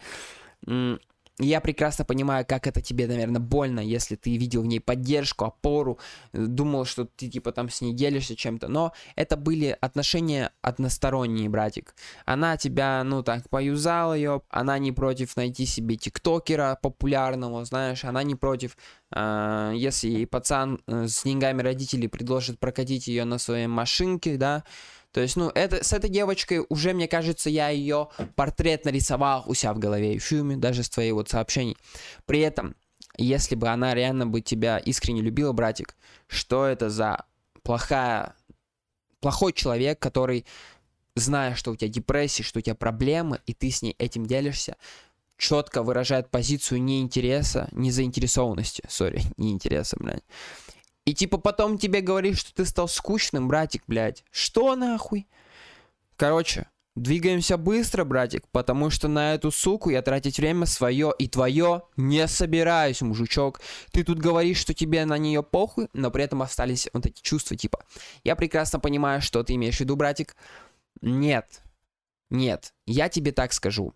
[1.41, 5.97] Я прекрасно понимаю, как это тебе, наверное, больно, если ты видел в ней поддержку, опору,
[6.33, 11.95] думал, что ты типа там с ней делишься чем-то, но это были отношения односторонние, братик.
[12.25, 18.21] Она тебя, ну так, поюзала ее, она не против найти себе тиктокера популярного, знаешь, она
[18.21, 18.77] не против,
[19.11, 24.63] э, если пацан э, с деньгами родителей предложит прокатить ее на своей машинке, да,
[25.11, 29.53] то есть, ну, это, с этой девочкой уже, мне кажется, я ее портрет нарисовал у
[29.53, 31.75] себя в голове в фильме, даже с твоей вот сообщений.
[32.25, 32.75] При этом,
[33.17, 35.95] если бы она реально бы тебя искренне любила, братик,
[36.27, 37.25] что это за
[37.63, 38.35] плохая,
[39.19, 40.45] плохой человек, который,
[41.15, 44.77] зная, что у тебя депрессия, что у тебя проблемы, и ты с ней этим делишься,
[45.37, 50.23] четко выражает позицию неинтереса, незаинтересованности, сори, неинтереса, блядь.
[51.05, 54.23] И типа потом тебе говорит, что ты стал скучным, братик, блядь.
[54.31, 55.27] Что нахуй?
[56.15, 61.83] Короче, двигаемся быстро, братик, потому что на эту суку я тратить время свое и твое
[61.97, 63.61] не собираюсь, мужичок.
[63.91, 67.57] Ты тут говоришь, что тебе на нее похуй, но при этом остались вот эти чувства,
[67.57, 67.83] типа.
[68.23, 70.35] Я прекрасно понимаю, что ты имеешь в виду, братик.
[71.01, 71.61] Нет.
[72.29, 72.73] Нет.
[72.85, 73.93] Я тебе так скажу.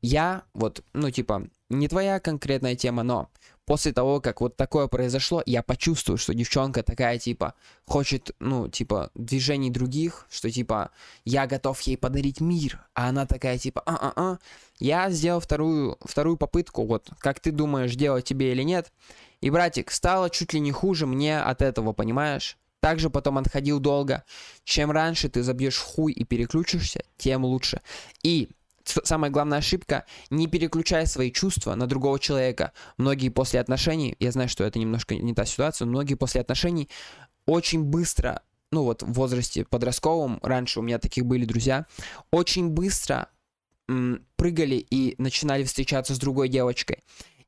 [0.00, 3.30] Я, вот, ну, типа, не твоя конкретная тема, но
[3.64, 7.54] после того, как вот такое произошло, я почувствую, что девчонка такая, типа,
[7.86, 10.90] хочет, ну, типа, движений других, что, типа,
[11.24, 14.38] я готов ей подарить мир, а она такая, типа, а-а-а.
[14.78, 18.92] Я сделал вторую, вторую попытку, вот, как ты думаешь, делать тебе или нет.
[19.40, 22.56] И, братик, стало чуть ли не хуже мне от этого, понимаешь?
[22.80, 24.24] Также потом отходил долго.
[24.64, 27.80] Чем раньше ты забьешь хуй и переключишься, тем лучше.
[28.24, 28.48] И
[28.84, 32.72] самая главная ошибка, не переключай свои чувства на другого человека.
[32.98, 36.88] Многие после отношений, я знаю, что это немножко не та ситуация, но многие после отношений
[37.46, 41.86] очень быстро, ну вот в возрасте подростковом, раньше у меня таких были друзья,
[42.30, 43.28] очень быстро
[43.88, 47.02] м, прыгали и начинали встречаться с другой девочкой.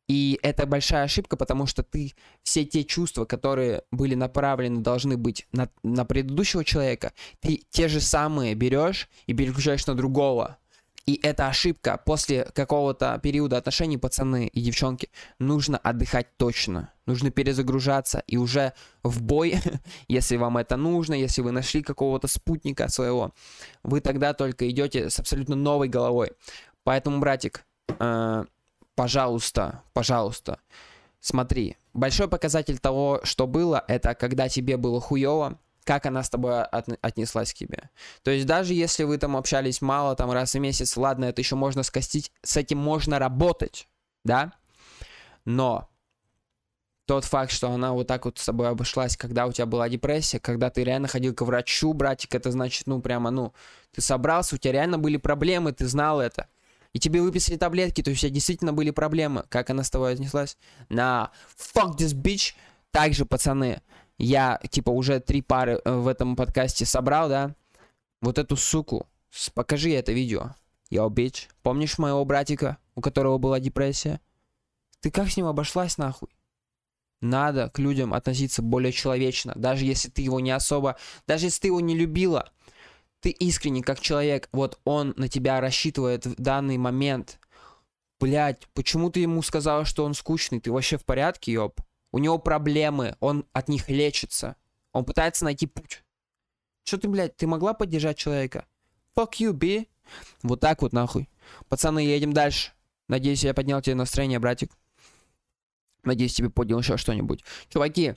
[0.07, 2.13] И это большая ошибка, потому что ты
[2.43, 8.01] все те чувства, которые были направлены, должны быть на, на предыдущего человека, ты те же
[8.01, 10.59] самые берешь и переключаешь на другого.
[11.07, 12.01] И это ошибка.
[12.05, 16.93] После какого-то периода отношений, пацаны и девчонки, нужно отдыхать точно.
[17.07, 19.61] нужно перезагружаться и уже в бой,
[20.09, 23.35] если вам это нужно, если вы нашли какого-то спутника своего,
[23.83, 26.33] вы тогда только идете с абсолютно новой головой.
[26.83, 27.67] Поэтому, братик,
[27.99, 28.45] э,
[28.95, 30.59] пожалуйста, пожалуйста,
[31.21, 36.63] смотри, большой показатель того, что было, это когда тебе было хуево, как она с тобой
[36.63, 37.91] от, отнеслась к тебе.
[38.23, 41.57] То есть даже если вы там общались мало, там раз в месяц, ладно, это еще
[41.57, 43.89] можно скостить, с этим можно работать,
[44.25, 44.53] да?
[45.45, 45.89] Но
[47.07, 50.41] тот факт, что она вот так вот с тобой обошлась, когда у тебя была депрессия,
[50.41, 53.53] когда ты реально ходил к врачу, братик, это значит, ну, прямо, ну,
[53.93, 56.49] ты собрался, у тебя реально были проблемы, ты знал это.
[56.95, 59.45] И тебе выписали таблетки, то есть у тебя действительно были проблемы.
[59.49, 60.57] Как она с тобой отнеслась?
[60.89, 62.55] На fuck this bitch.
[62.93, 63.83] Также, пацаны,
[64.19, 67.55] я, типа, уже три пары э, в этом подкасте собрал, да?
[68.21, 69.09] Вот эту суку.
[69.55, 70.55] Покажи это видео.
[70.91, 71.49] Йоу, bitch.
[71.63, 74.21] Помнишь моего братика, у которого была депрессия?
[75.01, 76.29] Ты как с ним обошлась, нахуй?
[77.21, 79.53] Надо к людям относиться более человечно.
[79.57, 80.97] Даже если ты его не особо...
[81.27, 82.53] Даже если ты его не любила,
[83.21, 87.41] ты искренне как человек, вот он на тебя рассчитывает в данный момент.
[88.21, 90.61] Блять, почему ты ему сказала, что он скучный?
[90.61, 91.81] Ты вообще в порядке, ёб?
[92.15, 94.55] У него проблемы, он от них лечится.
[94.93, 96.05] Он пытается найти путь.
[96.85, 98.67] Что ты, блядь, ты могла поддержать человека?
[99.17, 99.87] Fuck you, B.
[100.45, 101.29] Вот так вот, нахуй.
[101.69, 102.71] Пацаны, едем дальше.
[103.09, 104.71] Надеюсь, я поднял тебе настроение, братик.
[106.05, 107.43] Надеюсь, тебе поднял еще что-нибудь.
[107.69, 108.15] Чуваки,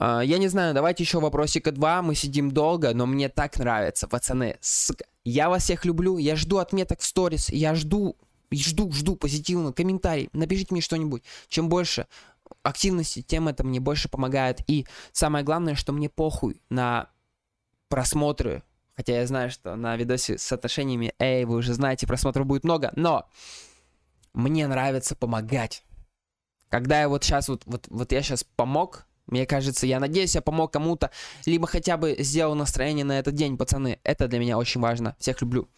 [0.00, 2.02] э, я не знаю, давайте еще вопросика два.
[2.02, 4.58] Мы сидим долго, но мне так нравится, пацаны.
[4.60, 5.04] Сука.
[5.22, 6.18] Я вас всех люблю.
[6.18, 7.48] Я жду отметок в сторис.
[7.48, 8.16] Я жду,
[8.50, 9.72] жду, жду позитивно.
[9.72, 10.30] Комментарий.
[10.32, 11.22] Напишите мне что-нибудь.
[11.46, 12.08] Чем больше
[12.62, 14.60] активности, тем это мне больше помогает.
[14.66, 17.10] И самое главное, что мне похуй на
[17.88, 18.62] просмотры.
[18.96, 22.92] Хотя я знаю, что на видосе с отношениями, эй, вы уже знаете, просмотров будет много.
[22.96, 23.28] Но
[24.34, 25.84] мне нравится помогать.
[26.68, 30.42] Когда я вот сейчас, вот, вот, вот я сейчас помог, мне кажется, я надеюсь, я
[30.42, 31.10] помог кому-то,
[31.46, 34.00] либо хотя бы сделал настроение на этот день, пацаны.
[34.02, 35.16] Это для меня очень важно.
[35.18, 35.68] Всех люблю.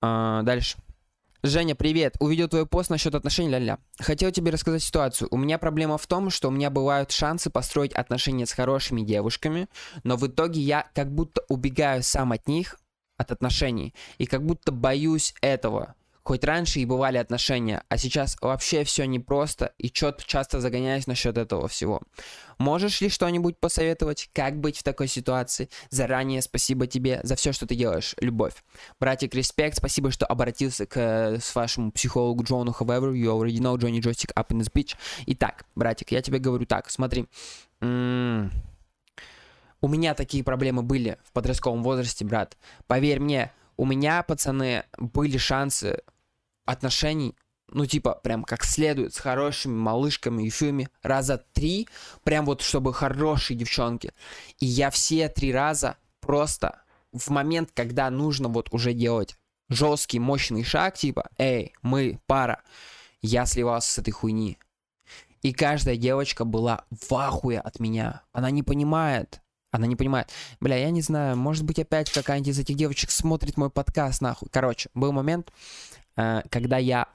[0.00, 0.78] А, дальше.
[1.44, 2.14] Женя, привет.
[2.20, 3.78] Увидел твой пост насчет отношений, ля-ля.
[3.98, 5.26] Хотел тебе рассказать ситуацию.
[5.32, 9.66] У меня проблема в том, что у меня бывают шансы построить отношения с хорошими девушками,
[10.04, 12.78] но в итоге я как будто убегаю сам от них,
[13.16, 15.96] от отношений, и как будто боюсь этого.
[16.24, 21.36] Хоть раньше и бывали отношения, а сейчас вообще все непросто и чё-то часто загоняюсь насчет
[21.36, 22.00] этого всего.
[22.58, 25.68] Можешь ли что-нибудь посоветовать, как быть в такой ситуации?
[25.90, 28.14] Заранее спасибо тебе за все, что ты делаешь.
[28.20, 28.54] Любовь.
[29.00, 34.00] Братик, респект, спасибо, что обратился к с вашему психологу Джону, however, you already know Johnny
[34.00, 34.94] Joystick up in this bitch.
[35.26, 37.26] Итак, братик, я тебе говорю так, смотри.
[37.80, 38.52] М-м-
[39.80, 42.56] у меня такие проблемы были в подростковом возрасте, брат.
[42.86, 43.50] Поверь мне,
[43.82, 46.02] у меня, пацаны, были шансы
[46.64, 47.34] отношений,
[47.66, 51.88] ну, типа, прям как следует, с хорошими малышками и фильмами, раза три,
[52.22, 54.12] прям вот, чтобы хорошие девчонки.
[54.60, 59.36] И я все три раза просто в момент, когда нужно вот уже делать
[59.68, 62.62] жесткий, мощный шаг, типа, эй, мы пара,
[63.20, 64.58] я сливался с этой хуйни.
[65.40, 68.22] И каждая девочка была в ахуе от меня.
[68.32, 69.42] Она не понимает,
[69.72, 70.30] она не понимает.
[70.60, 74.48] Бля, я не знаю, может быть опять какая-нибудь из этих девочек смотрит мой подкаст, нахуй.
[74.52, 75.50] Короче, был момент,
[76.16, 77.08] э, когда я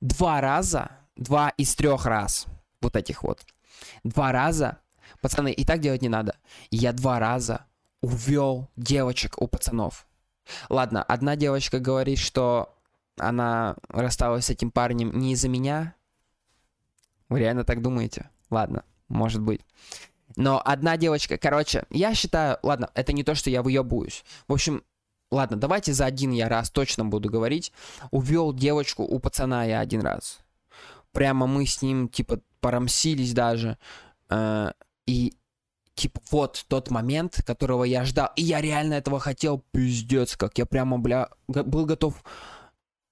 [0.00, 2.46] два раза, два из трех раз,
[2.82, 3.44] вот этих вот,
[4.04, 4.78] два раза,
[5.22, 6.36] пацаны, и так делать не надо,
[6.70, 7.64] я два раза
[8.02, 10.06] увел девочек у пацанов.
[10.68, 12.76] Ладно, одна девочка говорит, что
[13.16, 15.94] она рассталась с этим парнем не из-за меня.
[17.30, 18.28] Вы реально так думаете?
[18.50, 19.62] Ладно, может быть.
[20.36, 24.24] Но одна девочка, короче, я считаю, ладно, это не то, что я выебываюсь.
[24.46, 24.82] В общем,
[25.30, 27.72] ладно, давайте за один я раз точно буду говорить.
[28.10, 30.40] Увел девочку у пацана я один раз.
[31.12, 33.78] Прямо мы с ним, типа, порамсились даже.
[34.28, 34.72] Э,
[35.06, 35.34] и,
[35.94, 38.30] типа, вот тот момент, которого я ждал.
[38.36, 42.22] И я реально этого хотел, пиздец, как я прямо, бля, был готов...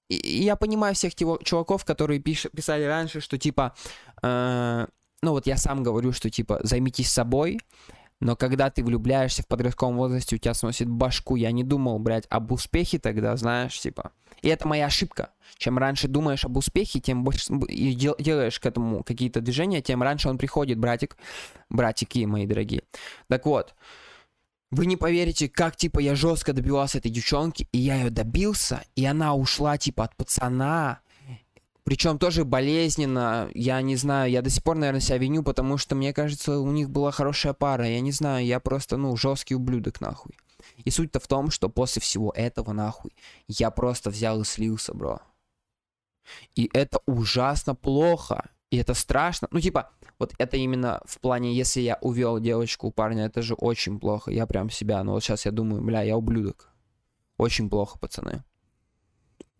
[0.09, 3.75] И я понимаю всех чуваков, которые пиш, писали раньше, что, типа,
[4.21, 4.87] э,
[5.21, 7.59] ну вот я сам говорю, что типа займитесь собой,
[8.19, 11.35] но когда ты влюбляешься в подростковом возрасте, у тебя сносит башку.
[11.35, 14.11] Я не думал, блядь, об успехе тогда, знаешь, типа.
[14.41, 15.31] И это моя ошибка.
[15.57, 20.01] Чем раньше думаешь об успехе, тем больше и дел, делаешь к этому какие-то движения, тем
[20.01, 21.17] раньше он приходит, братик.
[21.69, 22.83] Братики мои дорогие.
[23.27, 23.75] Так вот,
[24.71, 29.05] вы не поверите, как, типа, я жестко добивался этой девчонки, и я ее добился, и
[29.05, 30.99] она ушла, типа, от пацана,
[31.87, 35.95] причем тоже болезненно, я не знаю, я до сих пор, наверное, себя виню, потому что,
[35.95, 40.01] мне кажется, у них была хорошая пара, я не знаю, я просто, ну, жесткий ублюдок,
[40.01, 40.33] нахуй.
[40.83, 43.15] И суть-то в том, что после всего этого, нахуй,
[43.47, 45.21] я просто взял и слился, бро.
[46.55, 48.49] И это ужасно плохо.
[48.69, 49.47] И это страшно.
[49.51, 53.53] Ну, типа, вот это именно в плане, если я увел девочку у парня, это же
[53.53, 54.29] очень плохо.
[54.29, 56.67] Я прям себя, ну вот сейчас я думаю, бля, я ублюдок.
[57.37, 58.43] Очень плохо, пацаны.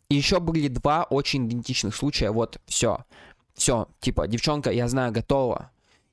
[0.10, 2.32] И еще были два очень идентичных случая.
[2.32, 3.06] Вот, все.
[3.54, 5.72] Все, типа, девчонка, я знаю, готова.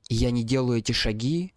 [0.09, 1.53] И я не делаю эти шаги.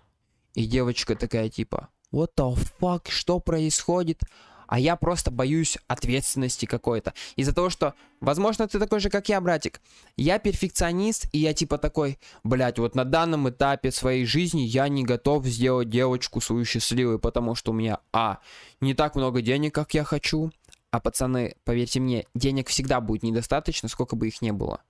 [0.55, 4.23] И девочка такая, типа, what the fuck, что происходит?
[4.69, 7.15] а я просто боюсь ответственности какой-то.
[7.37, 9.81] Из-за того, что, возможно, ты такой же, как я, братик.
[10.17, 15.05] Я перфекционист, и я типа такой, блядь, вот на данном этапе своей жизни я не
[15.05, 18.41] готов сделать девочку свою счастливой, потому что у меня, а,
[18.81, 20.53] не так много денег, как я хочу,
[20.91, 24.81] а пацаны, поверьте мне, денег всегда будет недостаточно, сколько бы их не было.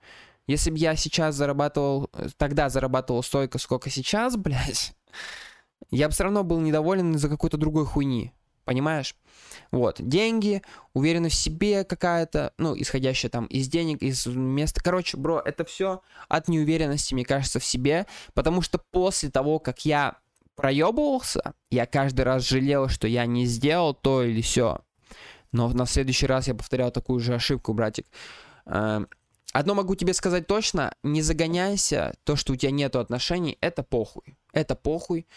[0.47, 4.93] Если бы я сейчас зарабатывал, тогда зарабатывал столько, сколько сейчас, блядь,
[5.91, 8.31] я бы все равно был недоволен из-за какой-то другой хуйни.
[8.65, 9.15] Понимаешь?
[9.71, 10.61] Вот, деньги,
[10.93, 14.79] уверенность в себе какая-то, ну, исходящая там из денег, из места.
[14.83, 19.85] Короче, бро, это все от неуверенности, мне кажется, в себе, потому что после того, как
[19.85, 20.17] я
[20.55, 24.81] проебывался, я каждый раз жалел, что я не сделал то или все.
[25.51, 28.07] Но на следующий раз я повторял такую же ошибку, братик.
[28.65, 29.07] Эм,
[29.51, 34.37] одно могу тебе сказать точно, не загоняйся, то, что у тебя нету отношений, это похуй.
[34.53, 35.27] Это похуй.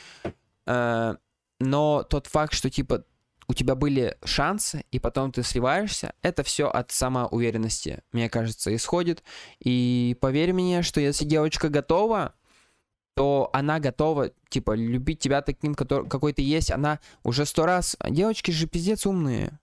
[0.67, 1.17] Э,
[1.61, 3.05] но тот факт, что типа
[3.49, 9.23] у тебя были шансы, и потом ты сливаешься, это все от самоуверенности, мне кажется, исходит.
[9.61, 12.35] И поверь мне, что если девочка готова,
[13.15, 16.71] то она готова, типа, любить тебя таким, который, какой ты есть.
[16.71, 17.97] Она уже сто раз...
[18.09, 19.59] Девочки же пиздец умные.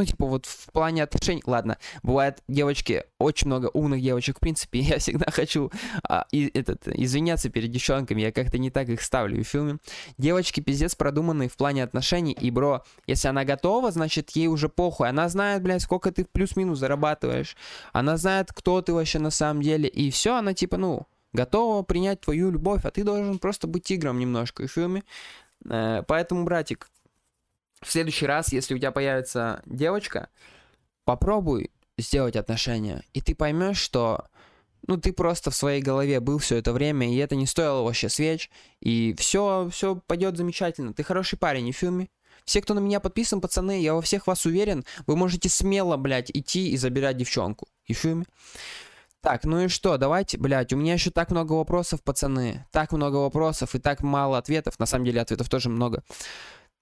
[0.00, 4.78] Ну, типа, вот в плане отношений, ладно, бывает девочки, очень много умных девочек, в принципе,
[4.80, 5.70] я всегда хочу
[6.08, 9.76] а, и, этот, извиняться перед девчонками, я как-то не так их ставлю в фильме.
[10.16, 15.10] Девочки пиздец продуманные в плане отношений, и, бро, если она готова, значит, ей уже похуй.
[15.10, 17.58] Она знает, блядь, сколько ты плюс-минус зарабатываешь.
[17.92, 22.22] Она знает, кто ты вообще на самом деле, и все, она, типа, ну, готова принять
[22.22, 25.02] твою любовь, а ты должен просто быть тигром немножко в фильме.
[25.68, 26.88] Э, поэтому, братик,
[27.82, 30.28] в следующий раз, если у тебя появится девочка,
[31.04, 34.26] попробуй сделать отношения, и ты поймешь, что
[34.86, 38.08] ну ты просто в своей голове был все это время, и это не стоило вообще
[38.08, 38.50] свеч,
[38.80, 40.94] и все, все пойдет замечательно.
[40.94, 42.08] Ты хороший парень, и фильме.
[42.44, 46.30] Все, кто на меня подписан, пацаны, я во всех вас уверен, вы можете смело, блядь,
[46.30, 47.68] идти и забирать девчонку.
[47.84, 48.24] И фильме.
[49.20, 52.64] Так, ну и что, давайте, блядь, у меня еще так много вопросов, пацаны.
[52.70, 54.78] Так много вопросов и так мало ответов.
[54.78, 56.02] На самом деле ответов тоже много.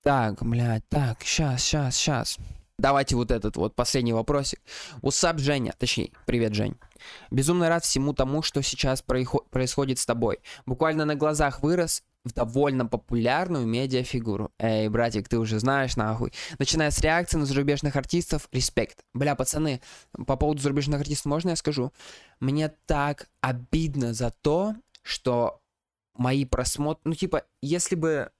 [0.02, 2.38] Так, блядь, так, сейчас, сейчас, сейчас.
[2.78, 4.60] Давайте вот этот вот последний вопросик.
[5.02, 6.76] Усап, Женя, точнее, привет, Жень.
[7.32, 10.38] Безумно рад всему тому, что сейчас происходит с тобой.
[10.64, 14.52] Буквально на глазах вырос в довольно популярную медиафигуру.
[14.60, 16.32] Эй, братик, ты уже знаешь, нахуй.
[16.60, 19.04] Начиная с реакции на зарубежных артистов, респект.
[19.14, 19.80] Бля, пацаны,
[20.12, 21.92] по поводу зарубежных артистов можно я скажу?
[22.38, 25.60] Мне так обидно за то, что
[26.14, 27.00] мои просмотры...
[27.04, 28.30] Ну, типа, если бы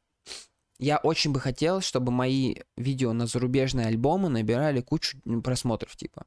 [0.79, 6.25] я очень бы хотел, чтобы мои видео на зарубежные альбомы набирали кучу просмотров, типа.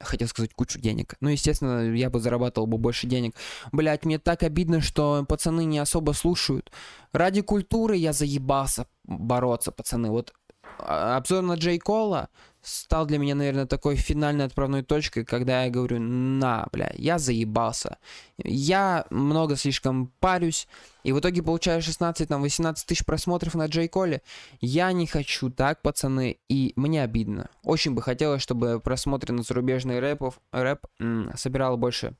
[0.00, 1.14] Хотел сказать кучу денег.
[1.20, 3.36] Ну, естественно, я бы зарабатывал бы больше денег.
[3.70, 6.72] Блять, мне так обидно, что пацаны не особо слушают.
[7.12, 10.10] Ради культуры я заебался бороться, пацаны.
[10.10, 10.32] Вот
[10.78, 12.30] а, обзор на Джей Кола
[12.62, 17.98] стал для меня, наверное, такой финальной отправной точкой, когда я говорю, на, бля, я заебался.
[18.38, 20.68] Я много слишком парюсь,
[21.02, 24.22] и в итоге получаю 16, там, 18 тысяч просмотров на Джей Коле.
[24.60, 27.50] Я не хочу так, пацаны, и мне обидно.
[27.64, 32.14] Очень бы хотелось, чтобы просмотры на зарубежный рэпов, рэп м- собирал больше,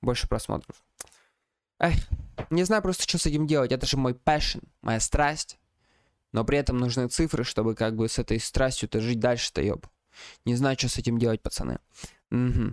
[0.00, 0.82] больше просмотров.
[1.78, 1.94] Эх,
[2.50, 3.72] не знаю просто, что с этим делать.
[3.72, 5.58] Это же мой passion, моя страсть.
[6.32, 9.86] Но при этом нужны цифры, чтобы как бы с этой страстью-то жить дальше-то, ёб.
[10.44, 11.78] Не знаю, что с этим делать, пацаны.
[12.30, 12.72] Угу.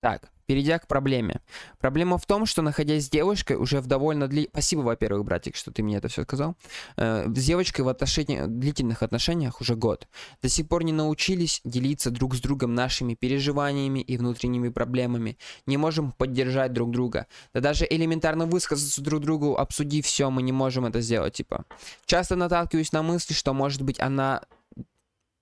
[0.00, 1.40] Так, перейдя к проблеме.
[1.78, 4.48] Проблема в том, что находясь с девушкой уже в довольно дли...
[4.50, 6.56] Спасибо, во-первых, братик, что ты мне это все сказал.
[6.96, 8.46] Э, с девочкой в отношении...
[8.48, 10.08] длительных отношениях уже год.
[10.42, 15.38] До сих пор не научились делиться друг с другом нашими переживаниями и внутренними проблемами.
[15.66, 17.28] Не можем поддержать друг друга.
[17.54, 21.64] Да даже элементарно высказаться друг другу, обсудив все, мы не можем это сделать, типа.
[22.06, 24.42] Часто наталкиваюсь на мысли, что, может быть, она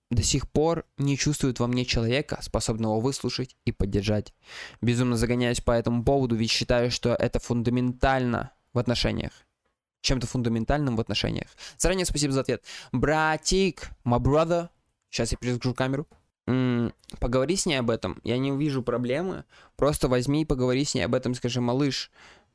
[0.09, 4.33] до сих пор не чувствует во мне человека, способного выслушать и поддержать.
[4.81, 9.31] Безумно загоняюсь по этому поводу, ведь считаю, что это фундаментально в отношениях.
[10.01, 11.49] Чем-то фундаментальным в отношениях.
[11.77, 12.63] Заранее спасибо за ответ.
[12.91, 14.69] Братик, my brother.
[15.09, 16.07] Сейчас я перезагружу камеру.
[16.47, 18.19] М-м, поговори с ней об этом.
[18.23, 19.43] Я не увижу проблемы.
[19.75, 21.35] Просто возьми и поговори с ней об этом.
[21.35, 22.11] Скажи, малыш,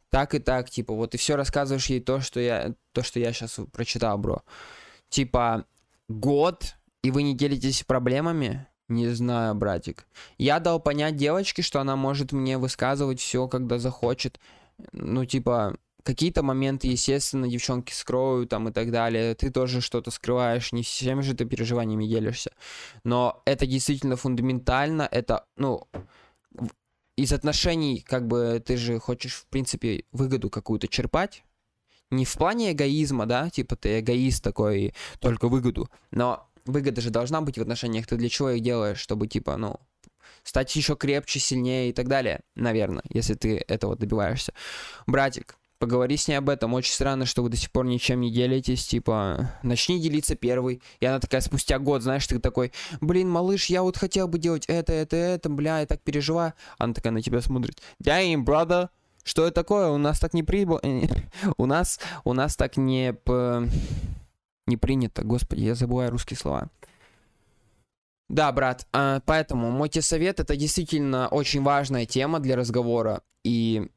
[0.08, 3.32] так и так, типа, вот и все рассказываешь ей то, что я, то, что я
[3.32, 4.42] сейчас прочитал, бро.
[5.08, 5.66] Типа,
[6.08, 10.06] год и вы не делитесь проблемами, Не знаю, братик.
[10.38, 14.40] Я дал понять девочке, что она может мне высказывать все, когда захочет.
[14.92, 19.34] Ну, типа, какие-то моменты, естественно, девчонки скроют там и так далее.
[19.34, 22.52] Ты тоже что-то скрываешь, не всеми же ты переживаниями делишься.
[23.04, 25.86] Но это действительно фундаментально, это, ну,
[27.16, 31.44] из отношений, как бы, ты же хочешь, в принципе, выгоду какую-то черпать.
[32.10, 35.88] Не в плане эгоизма, да, типа ты эгоист такой, только выгоду.
[36.10, 38.06] Но выгода же должна быть в отношениях.
[38.06, 38.98] Ты для чего их делаешь?
[38.98, 39.80] Чтобы, типа, ну,
[40.42, 44.52] стать еще крепче, сильнее и так далее, наверное, если ты этого добиваешься.
[45.06, 46.74] Братик, поговори с ней об этом.
[46.74, 48.86] Очень странно, что вы до сих пор ничем не делитесь.
[48.86, 50.80] Типа, начни делиться первый.
[51.00, 54.64] И она такая, спустя год, знаешь, ты такой, блин, малыш, я вот хотел бы делать
[54.66, 56.54] это, это, это, бля, я так переживаю.
[56.78, 57.82] Она такая на тебя смотрит.
[58.02, 58.88] Damn, brother.
[59.24, 59.88] Что это такое?
[59.88, 60.80] У нас так не прибыл.
[61.56, 63.14] у нас, у нас так не...
[64.66, 66.70] Не принято, господи, я забываю русские слова.
[68.28, 73.88] Да, брат, а, поэтому мой тебе совет, это действительно очень важная тема для разговора, и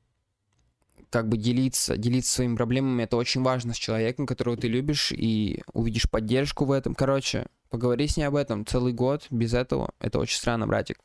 [1.09, 5.63] как бы делиться, делиться своими проблемами, это очень важно с человеком, которого ты любишь, и
[5.73, 6.93] увидишь поддержку в этом.
[6.93, 10.99] Короче, поговори с ней об этом целый год, без этого, это очень странно, братик.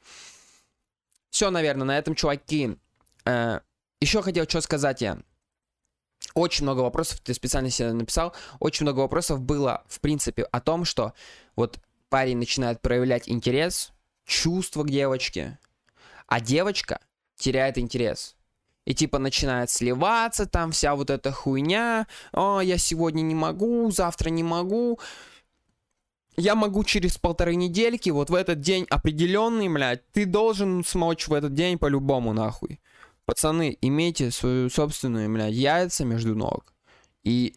[1.31, 2.77] Все, наверное, на этом, чуваки.
[3.25, 3.61] Э,
[4.01, 5.19] еще хотел что сказать я.
[6.35, 10.85] Очень много вопросов, ты специально себе написал, очень много вопросов было, в принципе, о том,
[10.85, 11.13] что
[11.57, 11.79] вот
[12.09, 13.93] парень начинает проявлять интерес,
[14.25, 15.59] чувство к девочке,
[16.27, 17.01] а девочка
[17.37, 18.37] теряет интерес.
[18.85, 22.07] И типа начинает сливаться, там вся вот эта хуйня.
[22.33, 24.99] О, я сегодня не могу, завтра не могу.
[26.37, 31.35] Я могу через полторы недельки, вот в этот день определенный, блядь, ты должен смочь в
[31.35, 32.81] этот день по-любому, нахуй.
[33.25, 36.75] Пацаны, имейте свою собственную, блядь, яйца между ног.
[37.23, 37.55] И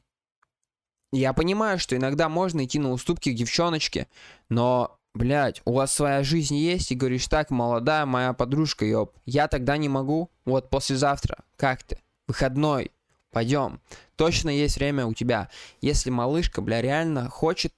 [1.11, 4.07] я понимаю, что иногда можно идти на уступки к девчоночке,
[4.49, 9.47] но, блядь, у вас своя жизнь есть, и говоришь, так, молодая моя подружка, ёб, я
[9.47, 12.91] тогда не могу, вот послезавтра, как ты, выходной,
[13.31, 13.81] пойдем,
[14.15, 15.49] точно есть время у тебя.
[15.81, 17.73] Если малышка, бля, реально хочет,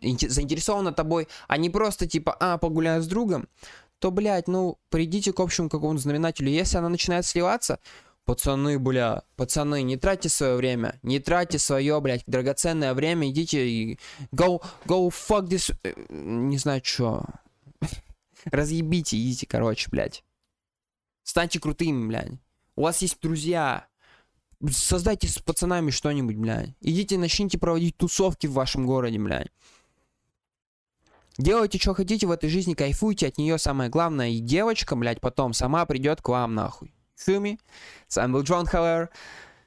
[0.00, 3.48] заинтересована тобой, а не просто типа, а, погуляю с другом,
[4.00, 6.50] то, блядь, ну, придите к общему какому-то знаменателю.
[6.50, 7.78] Если она начинает сливаться,
[8.24, 13.98] пацаны, бля, пацаны, не тратьте свое время, не тратьте свое, блядь, драгоценное время, идите и
[14.32, 17.24] go, go fuck this, э, не знаю, что.
[18.46, 20.24] Разъебите, идите, короче, блядь.
[21.22, 22.32] Станьте крутыми, блядь.
[22.76, 23.86] У вас есть друзья.
[24.70, 26.70] Создайте с пацанами что-нибудь, блядь.
[26.80, 29.50] Идите, начните проводить тусовки в вашем городе, блядь.
[31.38, 34.28] Делайте, что хотите в этой жизни, кайфуйте от нее, самое главное.
[34.30, 36.92] И девочка, блядь, потом сама придет к вам, нахуй.
[37.16, 37.58] Фуми.
[38.08, 39.10] С вами был Джон Хауэр.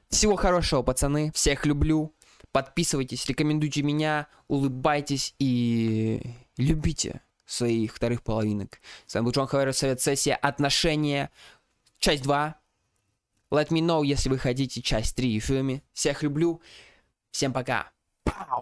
[0.09, 1.31] Всего хорошего, пацаны.
[1.33, 2.13] Всех люблю.
[2.51, 6.21] Подписывайтесь, рекомендуйте меня, улыбайтесь и
[6.57, 8.79] любите своих вторых половинок.
[9.07, 11.31] С вами был Джон Хауэр, совет сессия отношения.
[11.99, 12.55] Часть 2.
[13.51, 15.83] Let me know, если вы хотите часть 3, Фуми.
[15.93, 16.61] Всех люблю.
[17.31, 17.91] Всем пока.
[18.23, 18.61] Пау!